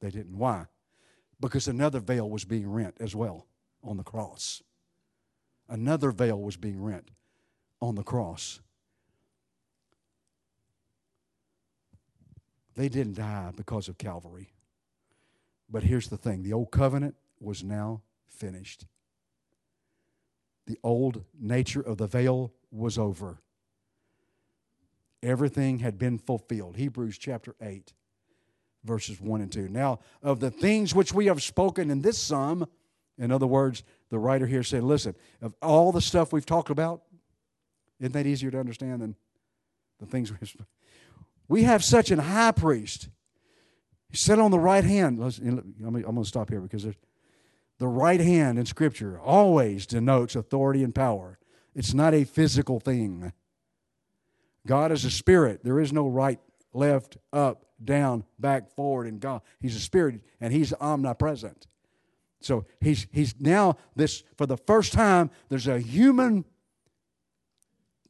[0.02, 0.38] They didn't.
[0.38, 0.65] Why?
[1.39, 3.48] Because another veil was being rent as well
[3.82, 4.62] on the cross.
[5.70, 7.12] Another veil was being rent
[7.82, 8.60] on the cross.
[12.76, 14.50] They didn't die because of Calvary.
[15.69, 18.86] But here's the thing the old covenant was now finished.
[20.65, 23.41] The old nature of the veil was over.
[25.23, 26.77] Everything had been fulfilled.
[26.77, 27.93] Hebrews chapter 8,
[28.84, 29.69] verses 1 and 2.
[29.69, 32.67] Now, of the things which we have spoken in this psalm,
[33.17, 37.01] in other words, the writer here said, listen, of all the stuff we've talked about,
[37.99, 39.15] isn't that easier to understand than
[39.99, 40.67] the things we've spoken?
[41.47, 43.10] We have such an high priest.
[44.10, 45.20] He sat on the right hand.
[45.22, 46.86] I'm going to stop here because
[47.80, 51.39] the right hand in Scripture always denotes authority and power.
[51.76, 53.32] It's not a physical thing.
[54.65, 55.63] God is a spirit.
[55.63, 56.39] There is no right,
[56.74, 59.41] left, up, down, back, forward in God.
[59.60, 61.67] He's a spirit and he's omnipresent.
[62.39, 66.46] So he's he's now this for the first time there's a human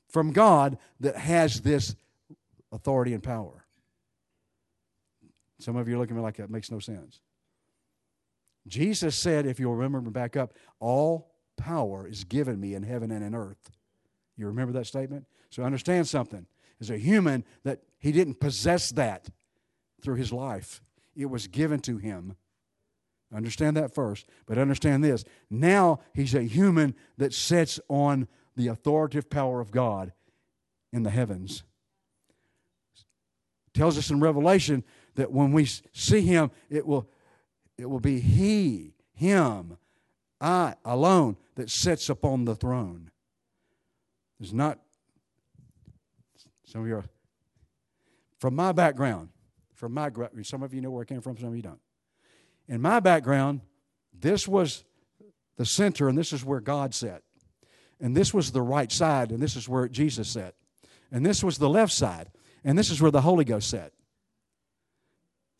[0.09, 1.95] from God that has this
[2.71, 3.56] authority and power.
[5.59, 7.21] Some of you are looking at me like that makes no sense.
[8.67, 13.23] Jesus said, if you'll remember back up, all power is given me in heaven and
[13.23, 13.71] in earth.
[14.35, 15.25] You remember that statement?
[15.49, 16.45] So understand something.
[16.79, 19.29] As a human, that he didn't possess that
[20.01, 20.81] through his life.
[21.15, 22.35] It was given to him.
[23.33, 24.27] Understand that first.
[24.45, 25.23] But understand this.
[25.49, 30.13] Now he's a human that sits on the authoritative power of God
[30.93, 31.63] in the heavens.
[33.73, 34.83] tells us in Revelation
[35.17, 37.09] that when we see him, it will,
[37.77, 39.77] it will be he, him,
[40.39, 43.11] I alone that sits upon the throne.
[44.39, 44.79] There's not
[46.63, 47.05] some of you are
[48.39, 49.29] from my background.
[49.73, 50.11] From my
[50.43, 51.79] some of you know where I came from, some of you don't.
[52.67, 53.61] In my background,
[54.13, 54.83] this was
[55.55, 57.21] the center, and this is where God sat.
[57.99, 60.55] And this was the right side, and this is where Jesus sat.
[61.11, 62.31] And this was the left side,
[62.63, 63.91] and this is where the Holy Ghost sat.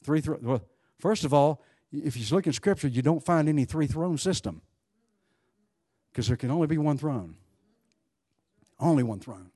[0.08, 0.22] Three.
[0.42, 0.62] Well,
[1.00, 4.62] first of all, if you look in Scripture, you don't find any three throne system
[6.12, 7.36] because there can only be one throne.
[8.80, 9.52] Only one throne.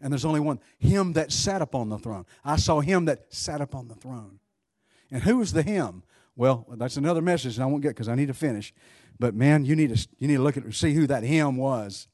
[0.00, 2.26] And there's only one, him that sat upon the throne.
[2.44, 4.38] I saw him that sat upon the throne.
[5.10, 6.02] And who was the him?
[6.36, 8.74] Well, that's another message, and I won't get because I need to finish.
[9.18, 12.08] But man, you need to you need to look at see who that him was.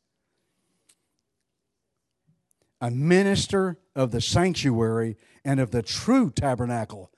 [2.80, 7.10] A minister of the sanctuary and of the true tabernacle.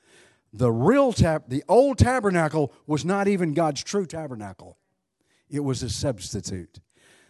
[0.56, 4.78] The real tab, the old tabernacle was not even God's true tabernacle.
[5.50, 6.80] It was a substitute.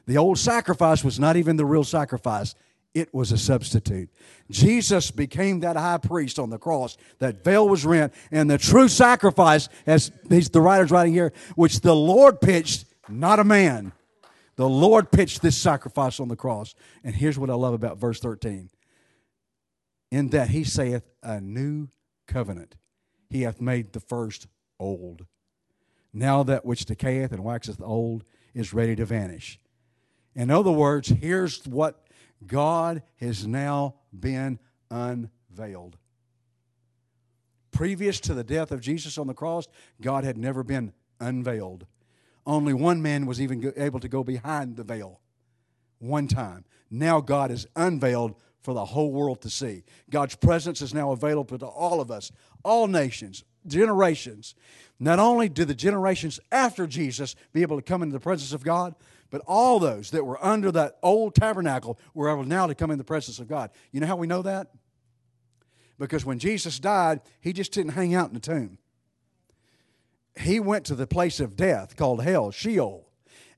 [0.07, 2.55] The old sacrifice was not even the real sacrifice
[2.97, 4.09] it was a substitute.
[4.51, 6.97] Jesus became that high priest on the cross.
[7.19, 11.95] That veil was rent, and the true sacrifice, as the writer's writing here, which the
[11.95, 13.93] Lord pitched, not a man.
[14.57, 16.75] The Lord pitched this sacrifice on the cross.
[17.05, 18.71] And here's what I love about verse 13
[20.11, 21.89] in that he saith, A new
[22.27, 22.77] covenant
[23.29, 24.47] he hath made the first
[24.79, 25.27] old.
[26.13, 29.59] Now that which decayeth and waxeth old is ready to vanish.
[30.35, 32.07] In other words, here's what
[32.47, 34.59] God has now been
[34.91, 35.97] unveiled.
[37.71, 39.67] Previous to the death of Jesus on the cross,
[40.01, 41.87] God had never been unveiled.
[42.47, 45.21] Only one man was even able to go behind the veil
[45.99, 46.65] one time.
[46.91, 49.85] Now God is unveiled for the whole world to see.
[50.11, 52.33] God's presence is now available to all of us,
[52.67, 54.55] all nations, generations.
[54.99, 58.65] Not only do the generations after Jesus be able to come into the presence of
[58.65, 58.95] God,
[59.31, 62.99] but all those that were under that old tabernacle were able now to come in
[62.99, 63.71] the presence of God.
[63.93, 64.69] You know how we know that?
[65.99, 68.79] Because when Jesus died, he just didn't hang out in the tomb.
[70.39, 73.06] He went to the place of death called hell, Sheol,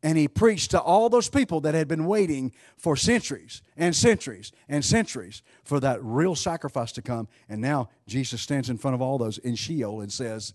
[0.02, 4.52] and he preached to all those people that had been waiting for centuries and centuries
[4.68, 7.28] and centuries for that real sacrifice to come.
[7.48, 10.54] And now Jesus stands in front of all those in Sheol and says,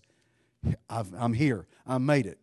[0.88, 1.66] I'm here.
[1.86, 2.38] I made it.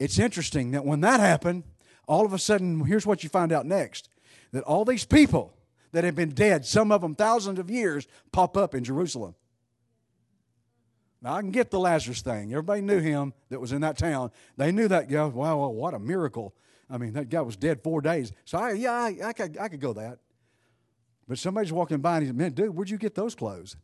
[0.00, 1.62] It's interesting that when that happened,
[2.08, 4.08] all of a sudden, here's what you find out next
[4.52, 5.54] that all these people
[5.92, 9.36] that have been dead, some of them thousands of years, pop up in Jerusalem.
[11.22, 12.52] Now, I can get the Lazarus thing.
[12.52, 14.30] Everybody knew him that was in that town.
[14.56, 15.24] They knew that guy.
[15.26, 16.54] Wow, what a miracle.
[16.88, 18.32] I mean, that guy was dead four days.
[18.44, 20.18] So, I, yeah, I, I, could, I could go that.
[21.28, 23.76] But somebody's walking by and he's, man, dude, where'd you get those clothes?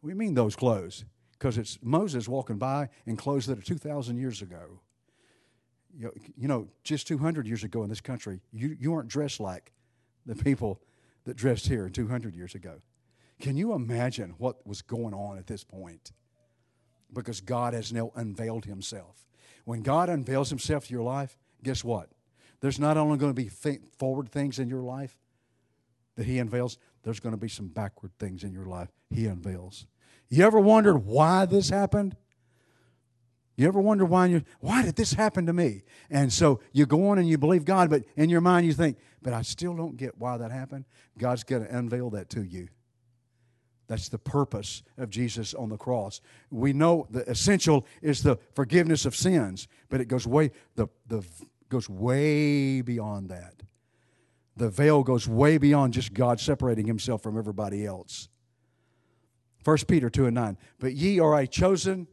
[0.00, 1.04] We mean those clothes?
[1.32, 4.80] Because it's Moses walking by in clothes that are 2,000 years ago
[5.98, 9.72] you know, just 200 years ago in this country, you, you weren't dressed like
[10.26, 10.80] the people
[11.24, 12.80] that dressed here 200 years ago.
[13.40, 16.12] Can you imagine what was going on at this point?
[17.12, 19.26] Because God has now unveiled himself.
[19.64, 22.08] When God unveils himself to your life, guess what?
[22.60, 23.50] There's not only going to be
[23.98, 25.16] forward things in your life
[26.16, 29.86] that he unveils, there's going to be some backward things in your life he unveils.
[30.28, 32.16] You ever wondered why this happened?
[33.56, 35.82] You ever wonder why you why did this happen to me?
[36.08, 38.96] And so you go on and you believe God, but in your mind you think,
[39.20, 40.86] but I still don't get why that happened.
[41.18, 42.68] God's going to unveil that to you.
[43.90, 46.20] That's the purpose of Jesus on the cross.
[46.48, 51.24] We know the essential is the forgiveness of sins, but it goes way the, the
[51.68, 53.64] goes way beyond that.
[54.56, 58.28] The veil goes way beyond just God separating himself from everybody else.
[59.64, 60.56] 1 Peter 2 and 9.
[60.78, 62.06] But ye are a chosen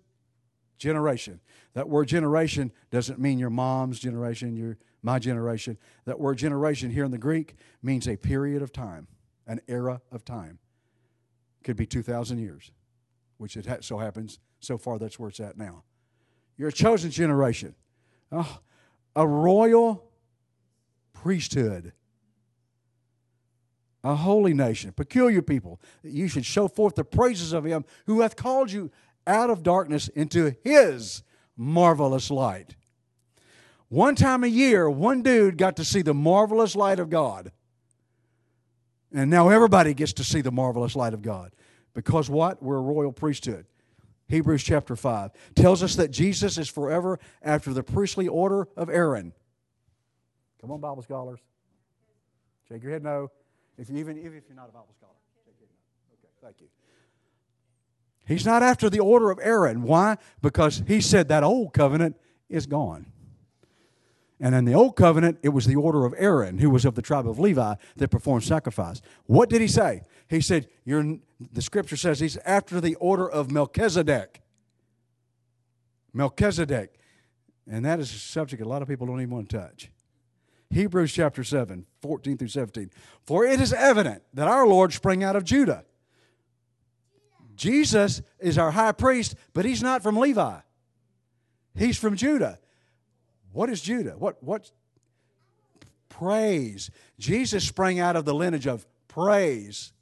[0.79, 1.41] generation.
[1.75, 5.77] That word generation doesn't mean your mom's generation, your my generation.
[6.05, 9.07] That word generation here in the Greek means a period of time,
[9.45, 10.57] an era of time.
[11.67, 12.71] Could be 2,000 years,
[13.39, 14.39] which it so happens.
[14.61, 15.83] So far, that's where it's at now.
[16.55, 17.75] You're a chosen generation,
[18.31, 18.59] oh,
[19.17, 20.09] a royal
[21.11, 21.91] priesthood,
[24.01, 25.81] a holy nation, peculiar people.
[26.03, 28.89] You should show forth the praises of Him who hath called you
[29.27, 31.21] out of darkness into His
[31.57, 32.77] marvelous light.
[33.89, 37.51] One time a year, one dude got to see the marvelous light of God.
[39.17, 41.51] And now everybody gets to see the marvelous light of God.
[41.95, 42.61] Because what?
[42.61, 43.65] We're a royal priesthood.
[44.27, 49.33] Hebrews chapter 5 tells us that Jesus is forever after the priestly order of Aaron.
[50.61, 51.39] Come on, Bible scholars.
[52.69, 53.31] Shake your head no.
[53.79, 55.13] If you even if you're not a Bible scholar,
[55.45, 55.77] shake your head
[56.11, 56.13] no.
[56.13, 56.67] Okay, thank you.
[58.27, 59.81] He's not after the order of Aaron.
[59.81, 60.17] Why?
[60.43, 62.17] Because he said that old covenant
[62.49, 63.07] is gone.
[64.39, 67.01] And in the old covenant, it was the order of Aaron, who was of the
[67.01, 69.01] tribe of Levi, that performed sacrifice.
[69.25, 70.03] What did he say?
[70.29, 74.41] He said, You're, the scripture says he's after the order of Melchizedek.
[76.13, 76.93] Melchizedek.
[77.69, 79.91] And that is a subject a lot of people don't even want to touch.
[80.69, 82.91] Hebrews chapter 7, 14 through 17.
[83.25, 85.85] For it is evident that our Lord sprang out of Judah.
[87.55, 90.59] Jesus is our high priest, but he's not from Levi.
[91.75, 92.59] He's from Judah.
[93.57, 94.11] What is Judah?
[94.11, 94.69] What what
[96.09, 96.91] praise?
[97.17, 99.93] Jesus sprang out of the lineage of praise.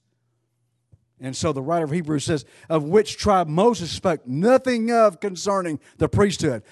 [1.22, 5.80] And so the writer of Hebrews says, of which tribe Moses spoke nothing of concerning
[5.98, 6.63] the priesthood.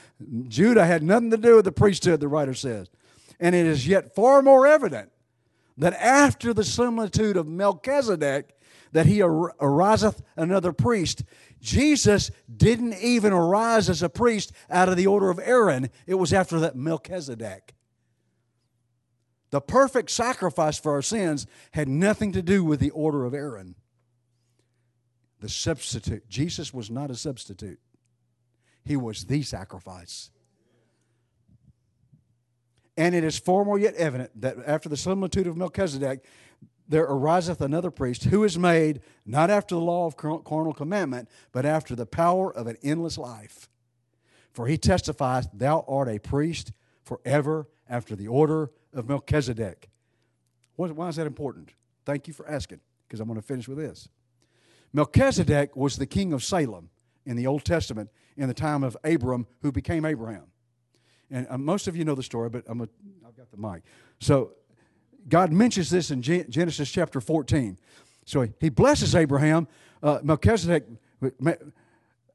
[0.49, 2.89] Judah had nothing to do with the priesthood, the writer says.
[3.39, 5.09] And it is yet far more evident
[5.77, 8.57] that after the similitude of Melchizedek,
[8.91, 11.23] that he ar- ariseth another priest.
[11.63, 16.33] Jesus didn't even arise as a priest out of the order of Aaron, it was
[16.33, 17.73] after that Melchizedek.
[19.49, 23.75] The perfect sacrifice for our sins had nothing to do with the order of Aaron.
[25.39, 26.27] The substitute.
[26.27, 27.79] Jesus was not a substitute,
[28.83, 30.31] he was the sacrifice.
[32.97, 36.25] And it is far more yet evident that after the similitude of Melchizedek,
[36.87, 41.65] there ariseth another priest who is made not after the law of carnal commandment, but
[41.65, 43.69] after the power of an endless life.
[44.51, 46.71] For he testifies, Thou art a priest
[47.03, 49.89] forever after the order of Melchizedek.
[50.75, 51.73] Why is that important?
[52.05, 54.09] Thank you for asking, because I'm going to finish with this.
[54.91, 56.89] Melchizedek was the king of Salem
[57.25, 60.45] in the Old Testament in the time of Abram, who became Abraham.
[61.31, 62.87] And uh, most of you know the story, but I'm a,
[63.27, 63.83] I've got the mic.
[64.19, 64.51] So
[65.27, 67.77] God mentions this in Genesis chapter 14.
[68.25, 69.67] So he blesses Abraham.
[70.01, 70.85] Uh, Melchizedek,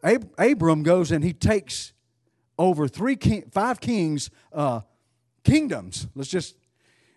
[0.03, 1.92] Ab- Abram goes and he takes
[2.59, 4.81] over three, king, five kings' uh,
[5.44, 6.09] kingdoms.
[6.14, 6.57] Let's just,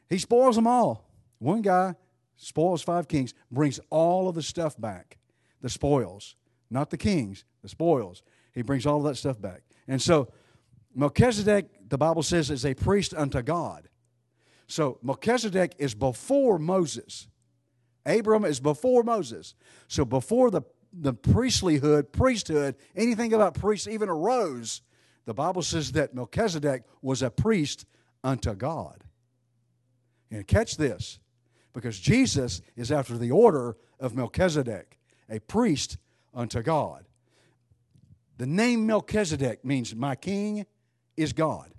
[0.10, 1.10] he spoils them all.
[1.40, 1.96] One guy
[2.36, 5.18] spoils five kings, brings all of the stuff back,
[5.62, 6.36] the spoils,
[6.70, 8.24] not the kings, the spoils.
[8.54, 9.62] He brings all of that stuff back.
[9.88, 10.32] And so
[10.94, 13.88] Melchizedek, the Bible says, is a priest unto God.
[14.72, 17.28] So Melchizedek is before Moses.
[18.06, 19.54] Abram is before Moses.
[19.90, 20.62] So before the,
[20.94, 24.82] the priestlyhood, priesthood, anything about priests even arose,
[25.26, 27.86] the Bible says that Melchizedek was a priest
[28.24, 29.04] unto God.
[30.32, 31.20] And catch this,
[31.74, 34.98] because Jesus is after the order of Melchizedek,
[35.30, 35.98] a priest
[36.34, 37.04] unto God.
[38.38, 40.66] The name Melchizedek means my king
[41.18, 41.74] is God.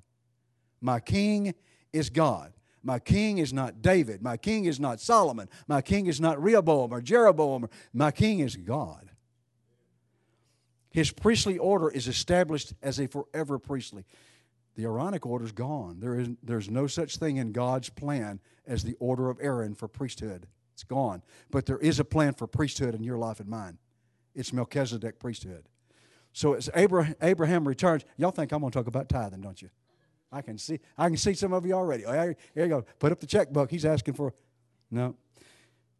[0.82, 1.55] My king
[1.95, 2.53] is God.
[2.83, 4.22] My king is not David.
[4.22, 5.49] My king is not Solomon.
[5.68, 7.68] My king is not Rehoboam or Jeroboam.
[7.93, 9.11] My king is God.
[10.91, 14.05] His priestly order is established as a forever priestly.
[14.74, 16.01] The Aaronic order is gone.
[16.01, 19.89] There is, there's no such thing in God's plan as the order of Aaron for
[19.89, 20.47] priesthood.
[20.74, 21.22] It's gone.
[21.51, 23.78] But there is a plan for priesthood in your life and mine.
[24.35, 25.68] It's Melchizedek priesthood.
[26.33, 29.68] So as Abraham, Abraham returns, y'all think I'm going to talk about tithing, don't you?
[30.33, 32.07] I can see, I can see some of you already.
[32.07, 32.85] Oh, here you go.
[32.99, 33.70] Put up the checkbook.
[33.70, 34.33] He's asking for.
[34.91, 35.14] No.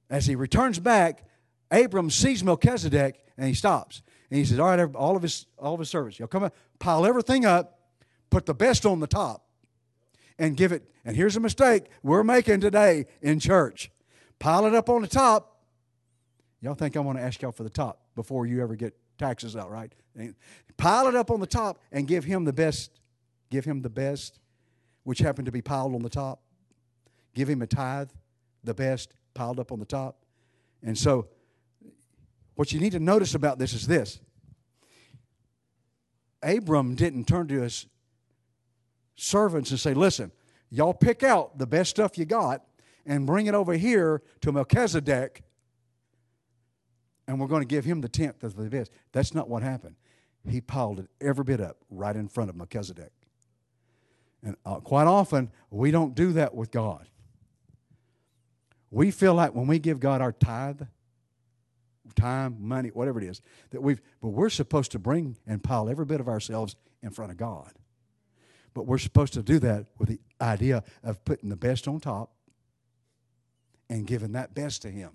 [0.09, 1.25] As he returns back,
[1.71, 4.03] Abram sees Melchizedek and he stops.
[4.31, 6.55] And he says, All right, all of his, all of his servants, y'all come up,
[6.79, 7.79] pile everything up,
[8.31, 9.45] put the best on the top,
[10.39, 10.89] and give it.
[11.05, 13.91] And here's a mistake we're making today in church
[14.39, 15.61] pile it up on the top.
[16.61, 19.57] Y'all think I'm going to ask y'all for the top before you ever get taxes
[19.57, 19.93] out, right?
[20.77, 22.91] Pile it up on the top and give him the best.
[23.53, 24.41] Give him the best,
[25.05, 26.41] which happened to be piled on the top.
[27.35, 28.09] Give him a tithe,
[28.65, 30.25] the best, piled up on the top.
[30.83, 31.29] And so,
[32.55, 34.21] what you need to notice about this is this
[36.43, 37.89] Abram didn't turn to his
[39.17, 40.33] servants and say, Listen,
[40.71, 42.65] y'all pick out the best stuff you got
[43.05, 45.43] and bring it over here to Melchizedek,
[47.29, 48.91] and we're going to give him the tenth of the best.
[49.13, 49.97] That's not what happened.
[50.49, 53.13] He piled it every bit up right in front of Melchizedek.
[54.43, 57.09] And uh, quite often, we don't do that with God.
[58.91, 60.83] We feel like when we give God our tithe,
[62.15, 63.41] time, money, whatever it is,
[63.71, 67.31] that we've, but we're supposed to bring and pile every bit of ourselves in front
[67.31, 67.73] of God.
[68.75, 72.33] But we're supposed to do that with the idea of putting the best on top
[73.91, 75.11] and giving that best to Him.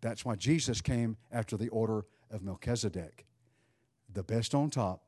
[0.00, 3.26] That's why Jesus came after the order of Melchizedek.
[4.12, 5.02] The best on top,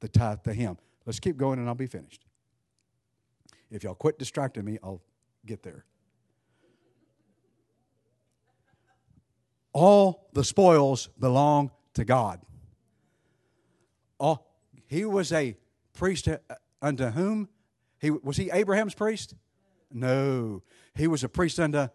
[0.00, 0.78] the tithe to Him.
[1.06, 2.26] Let's keep going and I'll be finished.
[3.70, 5.02] If y'all quit distracting me, I'll
[5.46, 5.84] get there.
[9.72, 12.40] All the spoils belong to God.
[14.18, 15.56] All, he was a
[15.92, 16.38] priest uh,
[16.80, 17.48] unto whom?
[18.00, 19.34] He, was he Abraham's priest?
[19.92, 20.62] No.
[20.94, 21.88] He was a priest unto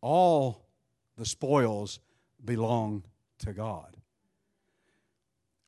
[0.00, 0.66] all
[1.16, 2.00] the spoils
[2.44, 3.04] belong
[3.40, 3.96] to God.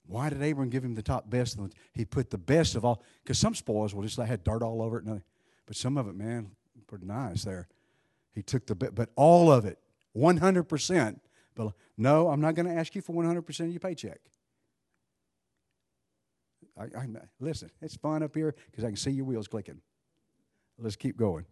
[0.06, 1.58] Why did Abram give him the top best?
[1.92, 4.82] He put the best of all, because some spoils will just like had dirt all
[4.82, 5.24] over it, And, nothing.
[5.66, 6.50] but some of it, man,
[6.86, 7.68] pretty nice there.
[8.34, 9.78] He took the but all of it,
[10.16, 11.20] 100%.
[11.54, 14.20] But no, I'm not going to ask you for 100% of your paycheck.
[16.78, 17.06] I, I,
[17.40, 19.80] listen, it's fun up here because I can see your wheels clicking.
[20.78, 21.44] Let's keep going.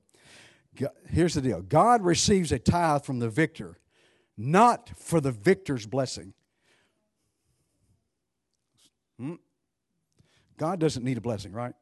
[1.08, 3.78] Here's the deal God receives a tithe from the victor,
[4.36, 6.32] not for the victor's blessing.
[9.20, 9.34] Hmm?
[10.56, 11.74] God doesn't need a blessing, right?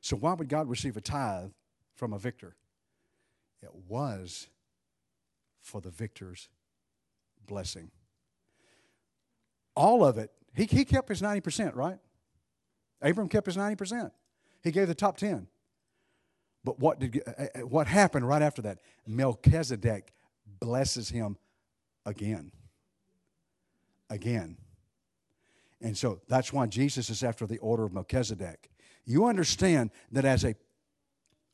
[0.00, 1.50] So why would God receive a tithe
[1.96, 2.54] from a victor?
[3.62, 4.48] It was
[5.60, 6.48] for the victor's
[7.46, 7.90] blessing.
[9.74, 11.98] All of it, he, he kept his 90%, right?
[13.02, 14.12] Abram kept his 90%.
[14.62, 15.48] He gave the top 10.
[16.62, 18.78] But what did uh, uh, what happened right after that?
[19.06, 20.12] Melchizedek
[20.60, 21.38] blesses him
[22.04, 22.52] again.
[24.10, 24.58] Again.
[25.80, 28.70] And so that's why Jesus is after the order of Melchizedek.
[29.04, 30.54] You understand that as a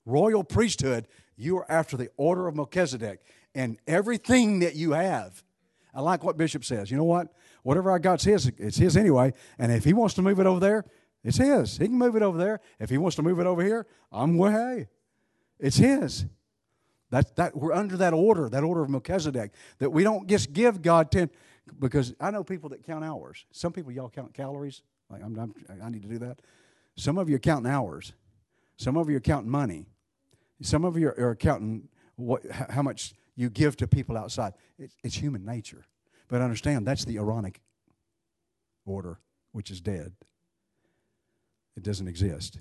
[0.05, 1.07] royal priesthood,
[1.37, 3.21] you are after the order of Melchizedek.
[3.55, 5.43] And everything that you have,
[5.95, 6.91] I like what Bishop says.
[6.91, 7.29] You know what?
[7.63, 9.33] Whatever I got's his, it's his anyway.
[9.59, 10.85] And if he wants to move it over there,
[11.25, 11.79] it's his.
[11.79, 12.61] He can move it over there.
[12.79, 14.89] If he wants to move it over here, I'm well, hey,
[15.59, 16.27] it's his.
[17.11, 20.83] That, that we're under that order, that order of Melchizedek, that we don't just give
[20.83, 21.31] God ten
[21.79, 23.45] because I know people that count hours.
[23.53, 24.83] Some people y'all count calories.
[25.11, 26.41] Like I'm, I'm, i need to do that.
[26.97, 28.13] Some of you are counting hours.
[28.77, 29.87] Some of you are counting money.
[30.63, 34.55] Some of you are, are counting what, how much you give to people outside.
[34.79, 35.85] It's, it's human nature.
[36.29, 37.61] But understand that's the Aaronic
[38.85, 39.21] order,
[39.53, 40.13] which is dead.
[41.77, 42.59] It doesn't exist.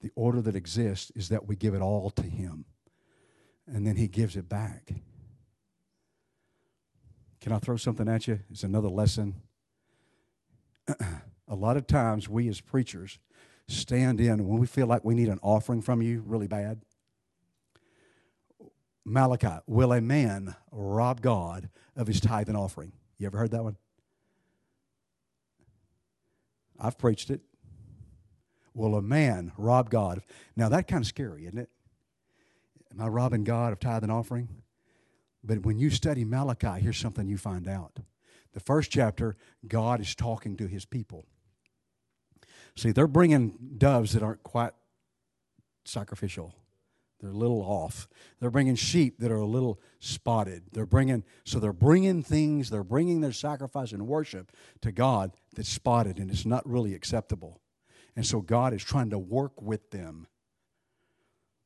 [0.00, 2.64] The order that exists is that we give it all to Him,
[3.66, 4.92] and then He gives it back.
[7.48, 8.40] Can I throw something at you?
[8.50, 9.36] It's another lesson.
[11.48, 13.18] a lot of times, we as preachers
[13.68, 16.82] stand in when we feel like we need an offering from you really bad.
[19.02, 22.92] Malachi, will a man rob God of his tithe and offering?
[23.16, 23.78] You ever heard that one?
[26.78, 27.40] I've preached it.
[28.74, 30.20] Will a man rob God?
[30.54, 31.70] Now, that kind of scary, isn't it?
[32.92, 34.50] Am I robbing God of tithe and offering?
[35.48, 38.00] But when you study Malachi, here's something you find out.
[38.52, 39.34] The first chapter,
[39.66, 41.24] God is talking to his people.
[42.76, 44.72] See, they're bringing doves that aren't quite
[45.86, 46.54] sacrificial.
[47.18, 48.08] they're a little off.
[48.38, 50.64] They're bringing sheep that are a little spotted.
[50.72, 55.70] They're bringing so they're bringing things, they're bringing their sacrifice and worship to God that's
[55.70, 57.62] spotted and it's not really acceptable.
[58.14, 60.26] And so God is trying to work with them.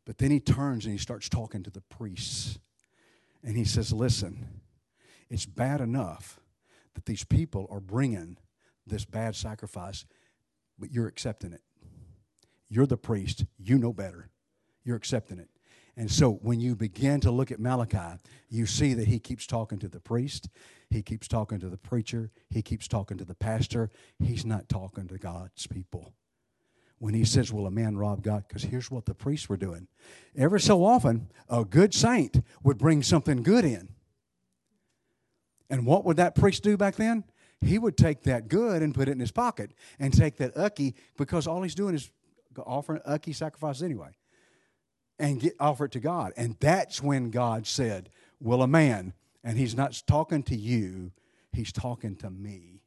[0.07, 2.59] But then he turns and he starts talking to the priests.
[3.43, 4.63] And he says, "Listen,
[5.29, 6.41] it's bad enough
[6.95, 8.37] that these people are bringing
[8.87, 10.05] this bad sacrifice,
[10.79, 11.63] but you're accepting it.
[12.69, 13.45] You're the priest.
[13.59, 14.31] You know better.
[14.85, 15.49] You're accepting it.
[15.97, 18.19] And so when you begin to look at Malachi,
[18.49, 20.49] you see that he keeps talking to the priest,
[20.89, 23.91] he keeps talking to the preacher, he keeps talking to the pastor.
[24.19, 26.15] He's not talking to God's people.
[27.03, 28.45] When he says, Will a man rob God?
[28.47, 29.89] Because here's what the priests were doing.
[30.37, 33.89] Every so often, a good saint would bring something good in.
[35.69, 37.25] And what would that priest do back then?
[37.61, 40.95] He would take that good and put it in his pocket and take that ucky
[41.17, 42.09] because all he's doing is
[42.57, 44.11] offering ucky sacrifices anyway
[45.19, 46.33] and get, offer it to God.
[46.37, 51.11] And that's when God said, Will a man, and he's not talking to you,
[51.53, 52.82] he's talking to me.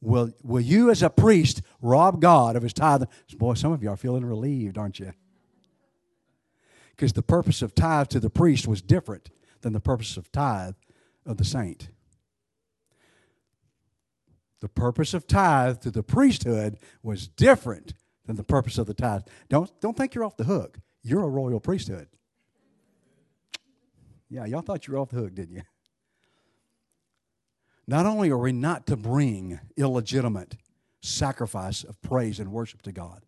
[0.00, 3.02] Will, will you, as a priest, rob God of his tithe?
[3.36, 5.12] Boy, some of you are feeling relieved, aren't you?
[6.90, 9.30] Because the purpose of tithe to the priest was different
[9.60, 10.74] than the purpose of tithe
[11.26, 11.90] of the saint.
[14.60, 17.94] The purpose of tithe to the priesthood was different
[18.26, 19.22] than the purpose of the tithe.
[19.48, 20.78] Don't, don't think you're off the hook.
[21.02, 22.08] You're a royal priesthood.
[24.28, 25.62] Yeah, y'all thought you were off the hook, didn't you?
[27.90, 30.56] Not only are we not to bring illegitimate
[31.00, 33.26] sacrifice of praise and worship to God,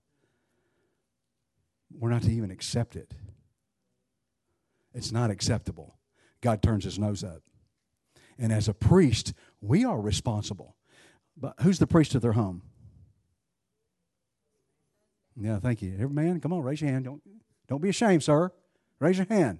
[1.92, 3.12] we're not to even accept it.
[4.94, 5.96] It's not acceptable.
[6.40, 7.42] God turns his nose up.
[8.38, 10.76] And as a priest, we are responsible.
[11.36, 12.62] But who's the priest of their home?
[15.34, 15.94] Yeah, thank you.
[15.94, 17.06] Every man, come on, raise your hand.
[17.06, 17.20] Don't
[17.66, 18.52] don't be ashamed, sir.
[19.00, 19.58] Raise your hand.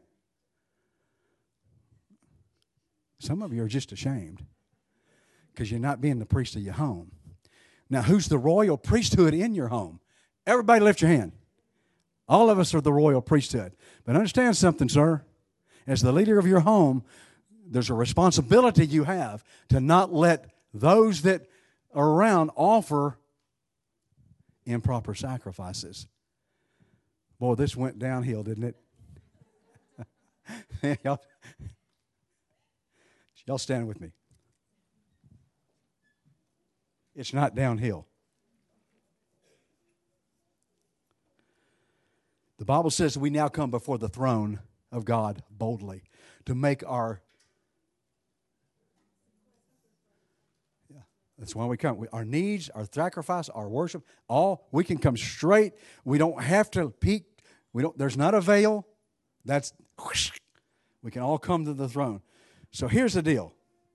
[3.18, 4.46] Some of you are just ashamed
[5.52, 7.12] because you're not being the priest of your home.
[7.90, 10.00] Now, who's the royal priesthood in your home?
[10.46, 11.32] Everybody lift your hand.
[12.28, 13.72] All of us are the royal priesthood.
[14.04, 15.22] But understand something, sir.
[15.86, 17.04] As the leader of your home,
[17.66, 21.46] there's a responsibility you have to not let those that
[21.94, 23.18] are around offer
[24.64, 26.06] improper sacrifices.
[27.38, 28.74] Boy, this went downhill, didn't
[30.82, 30.98] it?
[31.04, 31.20] y'all,
[33.46, 34.12] y'all stand with me.
[37.14, 38.06] It's not downhill.
[42.58, 44.60] The Bible says we now come before the throne
[44.90, 46.02] of God boldly
[46.46, 47.20] to make our
[51.38, 51.96] That's why we come.
[51.96, 55.72] We, our needs, our sacrifice, our worship, all we can come straight.
[56.04, 57.32] We don't have to peek
[57.72, 58.86] we don't, there's not a veil.
[59.44, 60.32] That's, whoosh,
[61.02, 62.20] we can all come to the throne.
[62.70, 63.54] So here's the deal.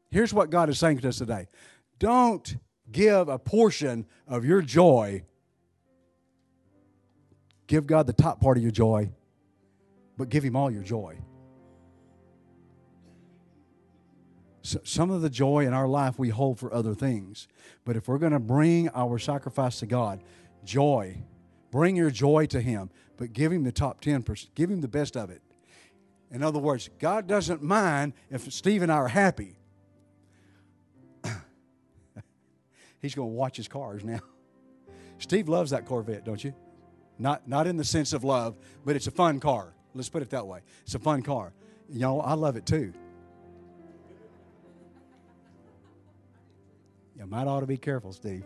[0.10, 1.48] Here's what God is saying to us today.
[2.00, 2.58] Don't
[2.92, 5.24] give a portion of your joy.
[7.68, 9.12] Give God the top part of your joy,
[10.18, 11.18] but give Him all your joy.
[14.62, 17.48] So some of the joy in our life we hold for other things.
[17.86, 20.22] But if we're going to bring our sacrifice to God,
[20.66, 21.24] joy,
[21.72, 24.48] bring your joy to Him but give him the top 10%.
[24.56, 25.42] Give him the best of it.
[26.32, 29.57] In other words, God doesn't mind if Steve and I are happy.
[33.02, 34.20] He's going to watch his cars now.
[35.20, 36.54] Steve loves that Corvette, don't you?
[37.20, 39.74] Not, not in the sense of love, but it's a fun car.
[39.94, 40.60] Let's put it that way.
[40.84, 41.54] It's a fun car.
[41.90, 42.94] You know, I love it too.
[47.18, 48.44] You might ought to be careful, Steve.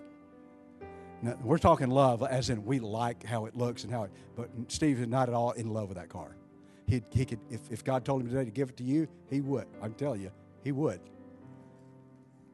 [1.22, 4.50] Now, we're talking love as in we like how it looks and how it, but
[4.70, 6.36] Steve is not at all in love with that car.
[6.88, 9.42] He, he could, if, if God told him today to give it to you, he
[9.42, 9.68] would.
[9.82, 10.32] I can tell you,
[10.64, 11.00] he would.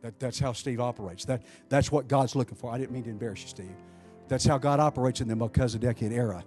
[0.01, 1.25] That, that's how Steve operates.
[1.25, 2.71] That, that's what God's looking for.
[2.71, 3.75] I didn't mean to embarrass you, Steve.
[4.27, 6.43] That's how God operates in the Melchizedek era.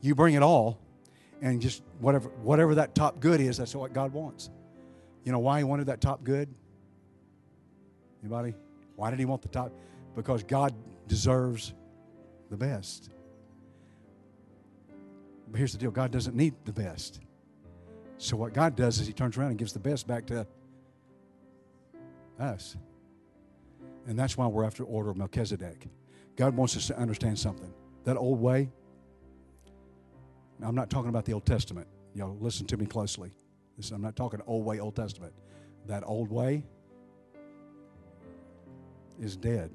[0.00, 0.78] You bring it all,
[1.40, 4.50] and just whatever, whatever that top good is, that's what God wants.
[5.24, 6.48] You know why he wanted that top good?
[8.22, 8.54] Anybody?
[8.96, 9.72] Why did he want the top?
[10.14, 10.74] because God
[11.06, 11.74] deserves
[12.50, 13.10] the best.
[15.50, 17.20] But here's the deal God doesn't need the best.
[18.18, 20.46] So, what God does is He turns around and gives the best back to
[22.38, 22.76] us.
[24.06, 25.86] And that's why we're after order of Melchizedek.
[26.36, 27.72] God wants us to understand something.
[28.04, 28.70] That old way,
[30.62, 31.86] I'm not talking about the Old Testament.
[32.14, 33.32] Y'all listen to me closely.
[33.92, 35.32] I'm not talking old way, Old Testament.
[35.86, 36.64] That old way
[39.20, 39.70] is dead.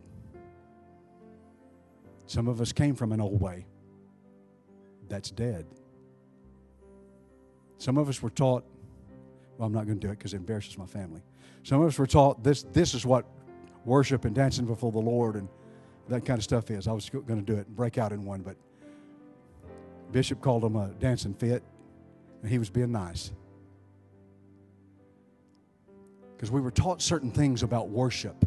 [2.27, 3.65] Some of us came from an old way.
[5.07, 5.65] That's dead.
[7.77, 8.63] Some of us were taught,
[9.57, 11.21] well, I'm not going to do it because it embarrasses my family.
[11.63, 13.25] Some of us were taught this, this is what
[13.85, 15.47] worship and dancing before the Lord and
[16.07, 16.87] that kind of stuff is.
[16.87, 18.55] I was going to do it and break out in one, but
[20.11, 21.63] Bishop called him a dancing fit,
[22.41, 23.31] and he was being nice.
[26.35, 28.45] Because we were taught certain things about worship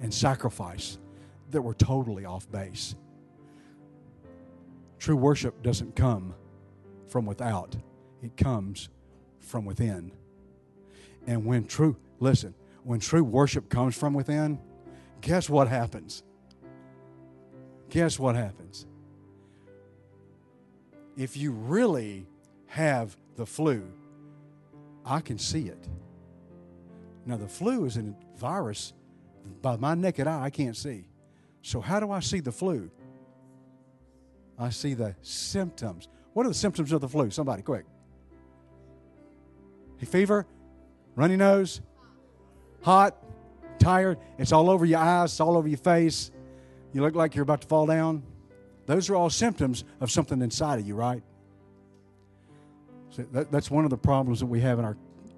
[0.00, 0.98] and sacrifice
[1.50, 2.96] that were totally off base.
[4.98, 6.34] True worship doesn't come
[7.06, 7.76] from without,
[8.22, 8.88] it comes
[9.38, 10.10] from within.
[11.26, 14.58] And when true, listen, when true worship comes from within,
[15.20, 16.22] guess what happens?
[17.90, 18.86] Guess what happens?
[21.16, 22.26] If you really
[22.66, 23.82] have the flu,
[25.04, 25.88] I can see it.
[27.24, 28.92] Now, the flu is a virus
[29.62, 31.06] by my naked eye, I can't see.
[31.62, 32.90] So, how do I see the flu?
[34.58, 36.08] I see the symptoms.
[36.32, 37.30] What are the symptoms of the flu?
[37.30, 37.84] Somebody, quick.
[40.00, 40.46] A fever,
[41.14, 41.80] runny nose,
[42.82, 43.16] hot,
[43.78, 44.18] tired.
[44.38, 46.30] It's all over your eyes, it's all over your face.
[46.92, 48.22] You look like you're about to fall down.
[48.86, 51.22] Those are all symptoms of something inside of you, right?
[53.10, 54.96] So that, that's one of the problems that we have in our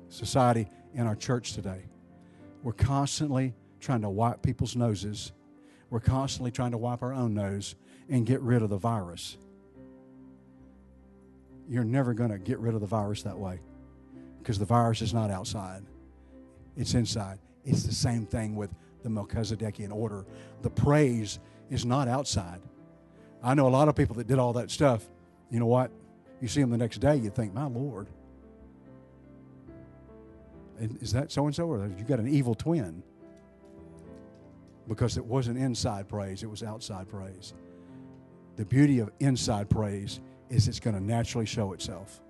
[0.09, 1.83] society, in our church today.
[2.63, 5.33] We're constantly trying to wipe people's noses.
[5.91, 7.75] We're constantly trying to wipe our own nose
[8.09, 9.37] and get rid of the virus.
[11.69, 13.61] You're never going to get rid of the virus that way
[14.39, 15.85] because the virus is not outside,
[16.79, 17.39] it's inside.
[17.65, 18.71] It's the same thing with
[19.03, 20.25] the Melchizedekian order.
[20.63, 22.61] The praise is not outside.
[23.43, 25.07] I know a lot of people that did all that stuff.
[25.51, 25.91] You know what?
[26.41, 28.07] You see them the next day, you think, my Lord.
[31.01, 31.69] Is that so and so?
[31.69, 33.03] Or you got an evil twin?
[34.87, 37.55] Because it wasn't inside praise, it was outside praise.
[38.57, 42.21] The beauty of inside praise is it's going to naturally show itself.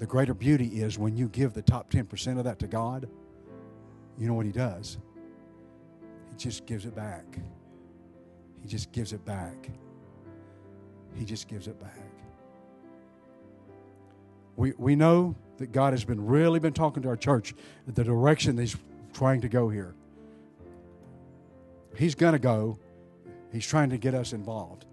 [0.00, 3.06] The greater beauty is when you give the top 10% of that to God,
[4.18, 4.96] you know what He does?
[6.30, 7.24] He just gives it back.
[8.62, 9.70] He just gives it back.
[11.14, 12.00] He just gives it back.
[14.56, 17.54] We, we know that God has been really been talking to our church
[17.86, 18.76] the direction He's
[19.12, 19.94] trying to go here.
[21.94, 22.78] He's going to go.
[23.52, 24.86] He's trying to get us involved.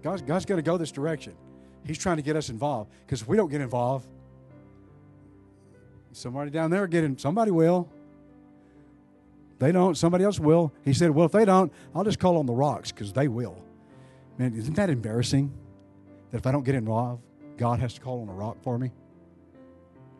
[0.00, 1.34] God's, God's going to go this direction.
[1.84, 4.06] He's trying to get us involved because if we don't get involved,
[6.12, 7.88] somebody down there getting somebody will.
[9.58, 10.72] They don't, somebody else will.
[10.84, 13.62] He said, Well, if they don't, I'll just call on the rocks because they will.
[14.38, 15.52] Man, isn't that embarrassing?
[16.30, 17.22] That if I don't get involved,
[17.56, 18.90] God has to call on a rock for me?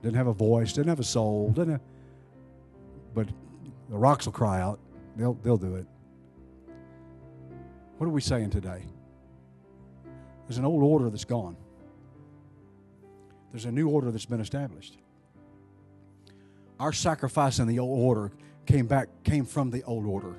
[0.02, 1.80] Doesn't have a voice, doesn't have a soul, doesn't have,
[3.14, 3.28] but
[3.88, 4.78] the rocks will cry out.
[5.16, 5.86] They'll, they'll do it.
[7.98, 8.84] What are we saying today?
[10.53, 11.57] There's an old order that's gone.
[13.53, 14.98] There's a new order that's been established.
[16.78, 18.32] Our sacrifice in the old order
[18.66, 20.34] came back came from the old order.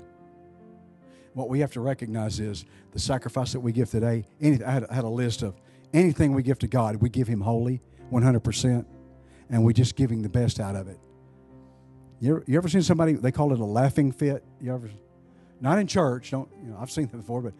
[1.33, 4.25] What we have to recognize is the sacrifice that we give today.
[4.39, 5.55] Anything, I, had, I had a list of
[5.95, 8.85] anything we give to God, we give Him wholly, 100%,
[9.49, 10.99] and we're just giving the best out of it.
[12.19, 14.43] You ever, you ever seen somebody, they call it a laughing fit?
[14.61, 14.91] You ever,
[15.59, 17.53] not in church, don't, you know, I've seen that before, but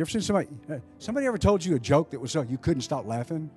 [0.00, 2.56] you ever seen somebody, uh, somebody ever told you a joke that was so you
[2.56, 3.50] couldn't stop laughing?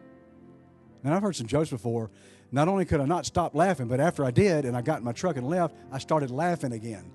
[1.02, 2.12] And I've heard some jokes before.
[2.52, 5.06] Not only could I not stop laughing, but after I did and I got in
[5.06, 7.10] my truck and left, I started laughing again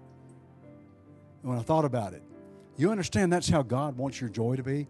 [1.43, 2.22] when I thought about it.
[2.79, 4.87] You understand that's how God wants your joy to be?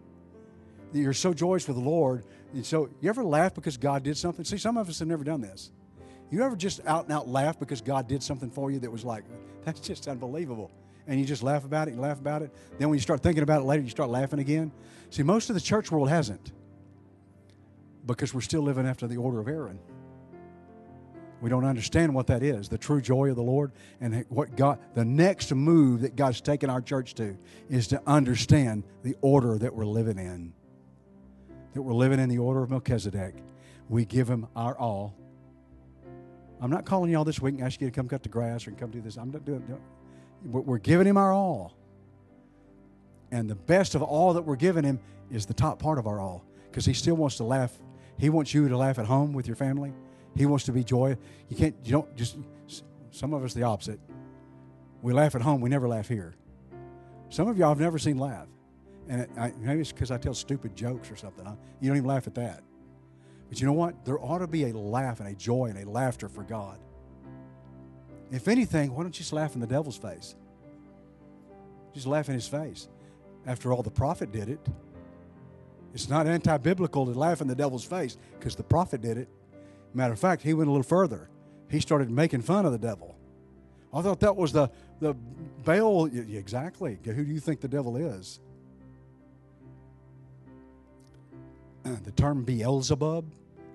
[0.93, 2.23] You're so joyous for the Lord.
[2.53, 4.45] And so, you ever laugh because God did something?
[4.45, 5.69] See, some of us have never done this.
[6.31, 9.03] You ever just out and out laugh because God did something for you that was
[9.03, 9.25] like,
[9.65, 10.71] that's just unbelievable?
[11.07, 12.53] And you just laugh about it, you laugh about it.
[12.77, 14.71] Then when you start thinking about it later, you start laughing again.
[15.09, 16.51] See, most of the church world hasn't
[18.05, 19.79] because we're still living after the order of Aaron.
[21.41, 23.71] We don't understand what that is, the true joy of the Lord,
[24.01, 27.37] and what God, the next move that God's taken our church to
[27.69, 30.53] is to understand the order that we're living in.
[31.73, 33.35] That we're living in the order of Melchizedek.
[33.87, 35.15] We give him our all
[36.61, 38.71] I'm not calling y'all this week and ask you to come cut the grass or
[38.71, 39.17] come do this.
[39.17, 39.79] I'm not doing it.
[40.43, 41.75] We're giving him our all.
[43.31, 44.99] And the best of all that we're giving him
[45.31, 47.77] is the top part of our all because he still wants to laugh.
[48.17, 49.93] He wants you to laugh at home with your family.
[50.35, 51.17] He wants to be joy.
[51.49, 52.37] You can't, you don't just,
[53.11, 53.99] some of us the opposite.
[55.01, 56.35] We laugh at home, we never laugh here.
[57.29, 58.47] Some of y'all have never seen laugh.
[59.07, 61.45] And it, I, maybe it's because I tell stupid jokes or something.
[61.79, 62.63] You don't even laugh at that.
[63.49, 64.05] But you know what?
[64.05, 66.79] There ought to be a laugh and a joy and a laughter for God.
[68.31, 70.35] If anything, why don't you just laugh in the devil's face?
[71.93, 72.87] Just laugh in his face.
[73.45, 74.59] After all, the prophet did it.
[75.93, 79.27] It's not anti biblical to laugh in the devil's face because the prophet did it.
[79.93, 81.29] Matter of fact, he went a little further.
[81.69, 83.15] He started making fun of the devil.
[83.91, 84.69] I thought that was the,
[84.99, 85.15] the
[85.63, 86.05] Baal.
[86.05, 86.99] Exactly.
[87.03, 88.39] Who do you think the devil is?
[91.83, 93.25] the term Beelzebub,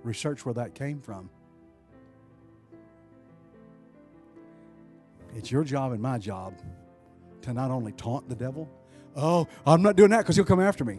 [0.05, 1.31] research where that came from.
[5.35, 6.55] It's your job and my job
[7.43, 8.69] to not only taunt the devil,
[9.17, 10.99] oh, I'm not doing that because he'll come after me.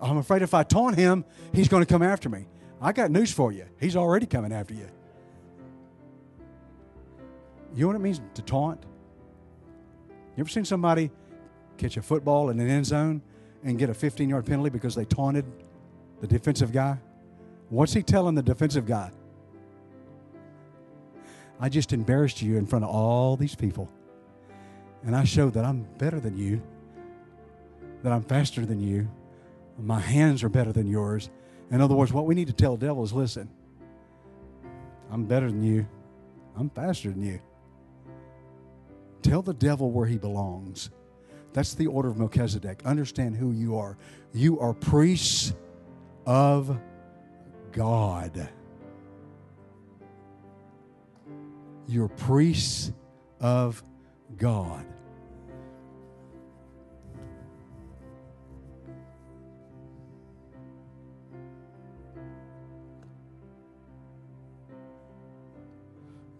[0.00, 2.46] I'm afraid if I taunt him, he's going to come after me.
[2.80, 3.64] I got news for you.
[3.80, 4.88] He's already coming after you.
[7.74, 8.84] You know what it means to taunt?
[10.36, 11.10] You ever seen somebody
[11.76, 13.22] catch a football in an end zone
[13.64, 15.44] and get a 15 yard penalty because they taunted
[16.20, 16.98] the defensive guy?
[17.70, 19.10] What's he telling the defensive guy?
[21.60, 23.90] I just embarrassed you in front of all these people.
[25.04, 26.62] And I showed that I'm better than you,
[28.02, 29.08] that I'm faster than you,
[29.78, 31.30] my hands are better than yours.
[31.70, 33.48] In other words, what we need to tell the devil is listen,
[35.10, 35.86] I'm better than you,
[36.56, 37.40] I'm faster than you.
[39.22, 40.90] Tell the devil where he belongs.
[41.52, 42.82] That's the order of Melchizedek.
[42.84, 43.96] Understand who you are.
[44.32, 45.54] You are priests
[46.26, 46.78] of
[47.72, 48.48] God.
[51.86, 52.92] You're priests
[53.40, 53.82] of
[54.36, 54.84] God.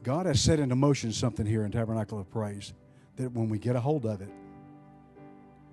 [0.03, 2.73] God has set into motion something here in Tabernacle of Praise
[3.17, 4.31] that when we get a hold of it,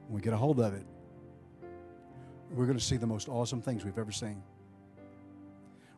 [0.07, 0.85] when we get a hold of it,
[2.51, 4.43] we're going to see the most awesome things we've ever seen.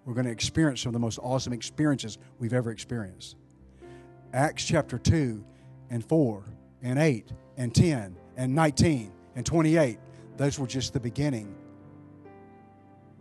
[0.08, 3.36] We're going to experience some of the most awesome experiences we've ever experienced.
[4.32, 5.43] Acts chapter 2
[5.89, 6.45] and 4
[6.82, 9.99] and 8 and 10 and 19 and 28,
[10.38, 11.53] those were just the beginning.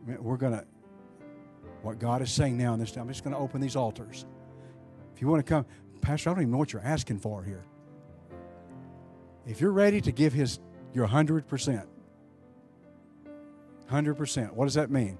[0.07, 0.65] We're going to,
[1.83, 4.25] what God is saying now in this time, I'm just going to open these altars.
[5.13, 5.67] If you want to come,
[6.03, 7.65] Pastor, I don't even know what you're asking for here.
[9.45, 10.61] If you're ready to give his
[10.95, 11.87] your 100%.
[13.91, 14.53] 100%.
[14.53, 15.19] What does that mean?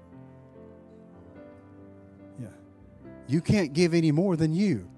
[3.27, 4.89] You can't give any more than you.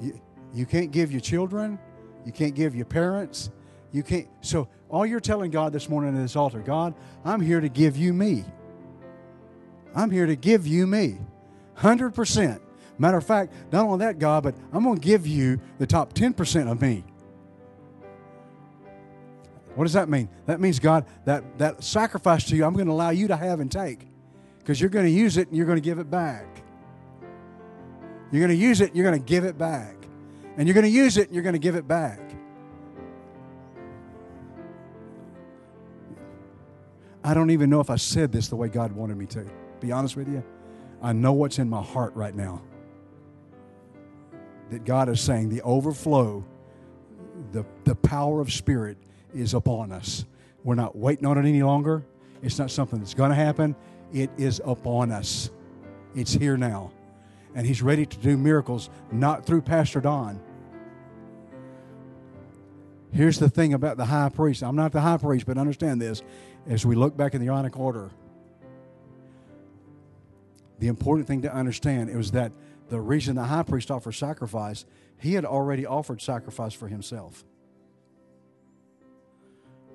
[0.00, 0.20] You,
[0.54, 1.78] you can't give your children.
[2.24, 3.50] You can't give your parents.
[3.92, 4.28] You can't.
[4.40, 7.96] So, all you're telling God this morning at this altar, God, I'm here to give
[7.96, 8.44] you me.
[9.94, 11.18] I'm here to give you me.
[11.78, 12.60] 100%.
[12.98, 16.14] Matter of fact, not only that, God, but I'm going to give you the top
[16.14, 17.04] 10% of me.
[19.74, 20.28] What does that mean?
[20.46, 23.60] That means, God, that, that sacrifice to you, I'm going to allow you to have
[23.60, 24.08] and take
[24.58, 26.46] because you're going to use it and you're going to give it back.
[28.30, 29.94] You're going to use it you're going to give it back.
[30.56, 32.20] And you're going to use it and you're going to give it back.
[37.22, 39.46] I don't even know if I said this the way God wanted me to.
[39.80, 40.42] Be honest with you.
[41.02, 42.62] I know what's in my heart right now.
[44.70, 46.44] That God is saying the overflow,
[47.52, 48.98] the, the power of Spirit
[49.34, 50.24] is upon us.
[50.64, 52.04] We're not waiting on it any longer.
[52.42, 53.76] It's not something that's going to happen.
[54.12, 55.50] It is upon us.
[56.14, 56.92] It's here now.
[57.58, 60.40] And He's ready to do miracles, not through Pastor Don.
[63.12, 64.62] Here's the thing about the high priest.
[64.62, 66.22] I'm not the high priest, but understand this.
[66.68, 68.10] As we look back in the Aaronic order,
[70.78, 72.52] the important thing to understand is that
[72.90, 74.86] the reason the high priest offered sacrifice,
[75.18, 77.44] he had already offered sacrifice for himself.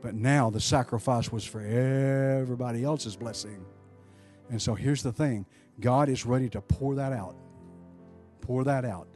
[0.01, 3.65] But now the sacrifice was for everybody else's blessing.
[4.49, 5.45] And so here's the thing
[5.79, 7.37] God is ready to pour that out.
[8.43, 9.07] Pour that out.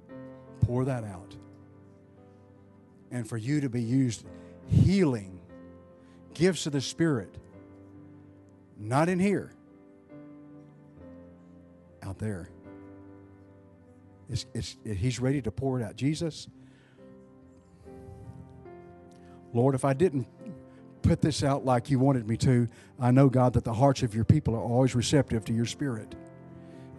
[0.61, 1.35] Pour that out.
[3.11, 4.23] And for you to be used
[4.69, 5.39] healing,
[6.33, 7.35] gifts of the Spirit,
[8.79, 9.51] not in here,
[12.03, 12.49] out there.
[14.29, 15.97] It's, it's, it, he's ready to pour it out.
[15.97, 16.47] Jesus,
[19.53, 20.27] Lord, if I didn't
[21.01, 24.15] put this out like you wanted me to, I know, God, that the hearts of
[24.15, 26.15] your people are always receptive to your spirit.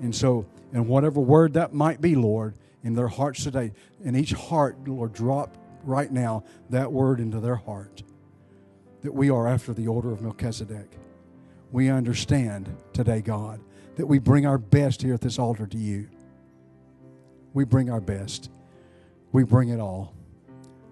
[0.01, 3.72] And so, in whatever word that might be, Lord, in their hearts today,
[4.05, 8.03] in each heart, Lord, drop right now that word into their heart
[9.03, 10.90] that we are after the order of Melchizedek.
[11.70, 13.61] We understand today, God,
[13.96, 16.09] that we bring our best here at this altar to you.
[17.53, 18.51] We bring our best.
[19.32, 20.14] We bring it all.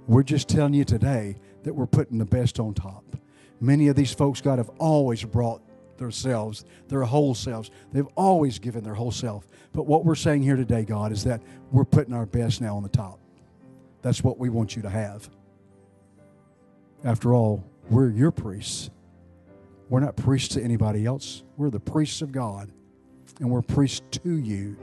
[0.06, 3.04] We're just telling you today that we're putting the best on top.
[3.60, 5.62] Many of these folks, God, have always brought
[5.98, 7.70] themselves, their whole selves.
[7.92, 9.46] They've always given their whole self.
[9.72, 12.82] But what we're saying here today, God, is that we're putting our best now on
[12.82, 13.18] the top.
[14.02, 15.28] That's what we want you to have.
[17.04, 18.90] After all, we're your priests.
[19.88, 21.44] We're not priests to anybody else.
[21.56, 22.70] We're the priests of God,
[23.40, 24.76] and we're priests to you.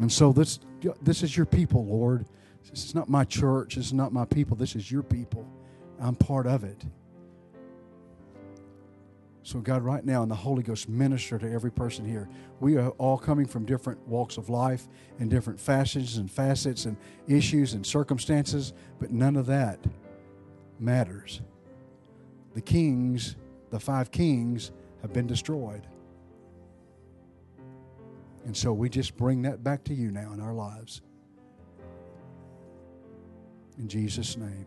[0.00, 0.58] And so this
[1.02, 2.26] this is your people, Lord.
[2.70, 3.76] This is not my church.
[3.76, 4.56] This is not my people.
[4.56, 5.46] This is your people.
[6.00, 6.84] I'm part of it.
[9.44, 12.28] So, God, right now, in the Holy Ghost, minister to every person here.
[12.60, 14.88] We are all coming from different walks of life
[15.18, 19.80] and different facets and facets and issues and circumstances, but none of that
[20.78, 21.40] matters.
[22.54, 23.34] The kings,
[23.70, 24.70] the five kings,
[25.00, 25.88] have been destroyed.
[28.44, 31.00] And so we just bring that back to you now in our lives.
[33.78, 34.66] In Jesus' name.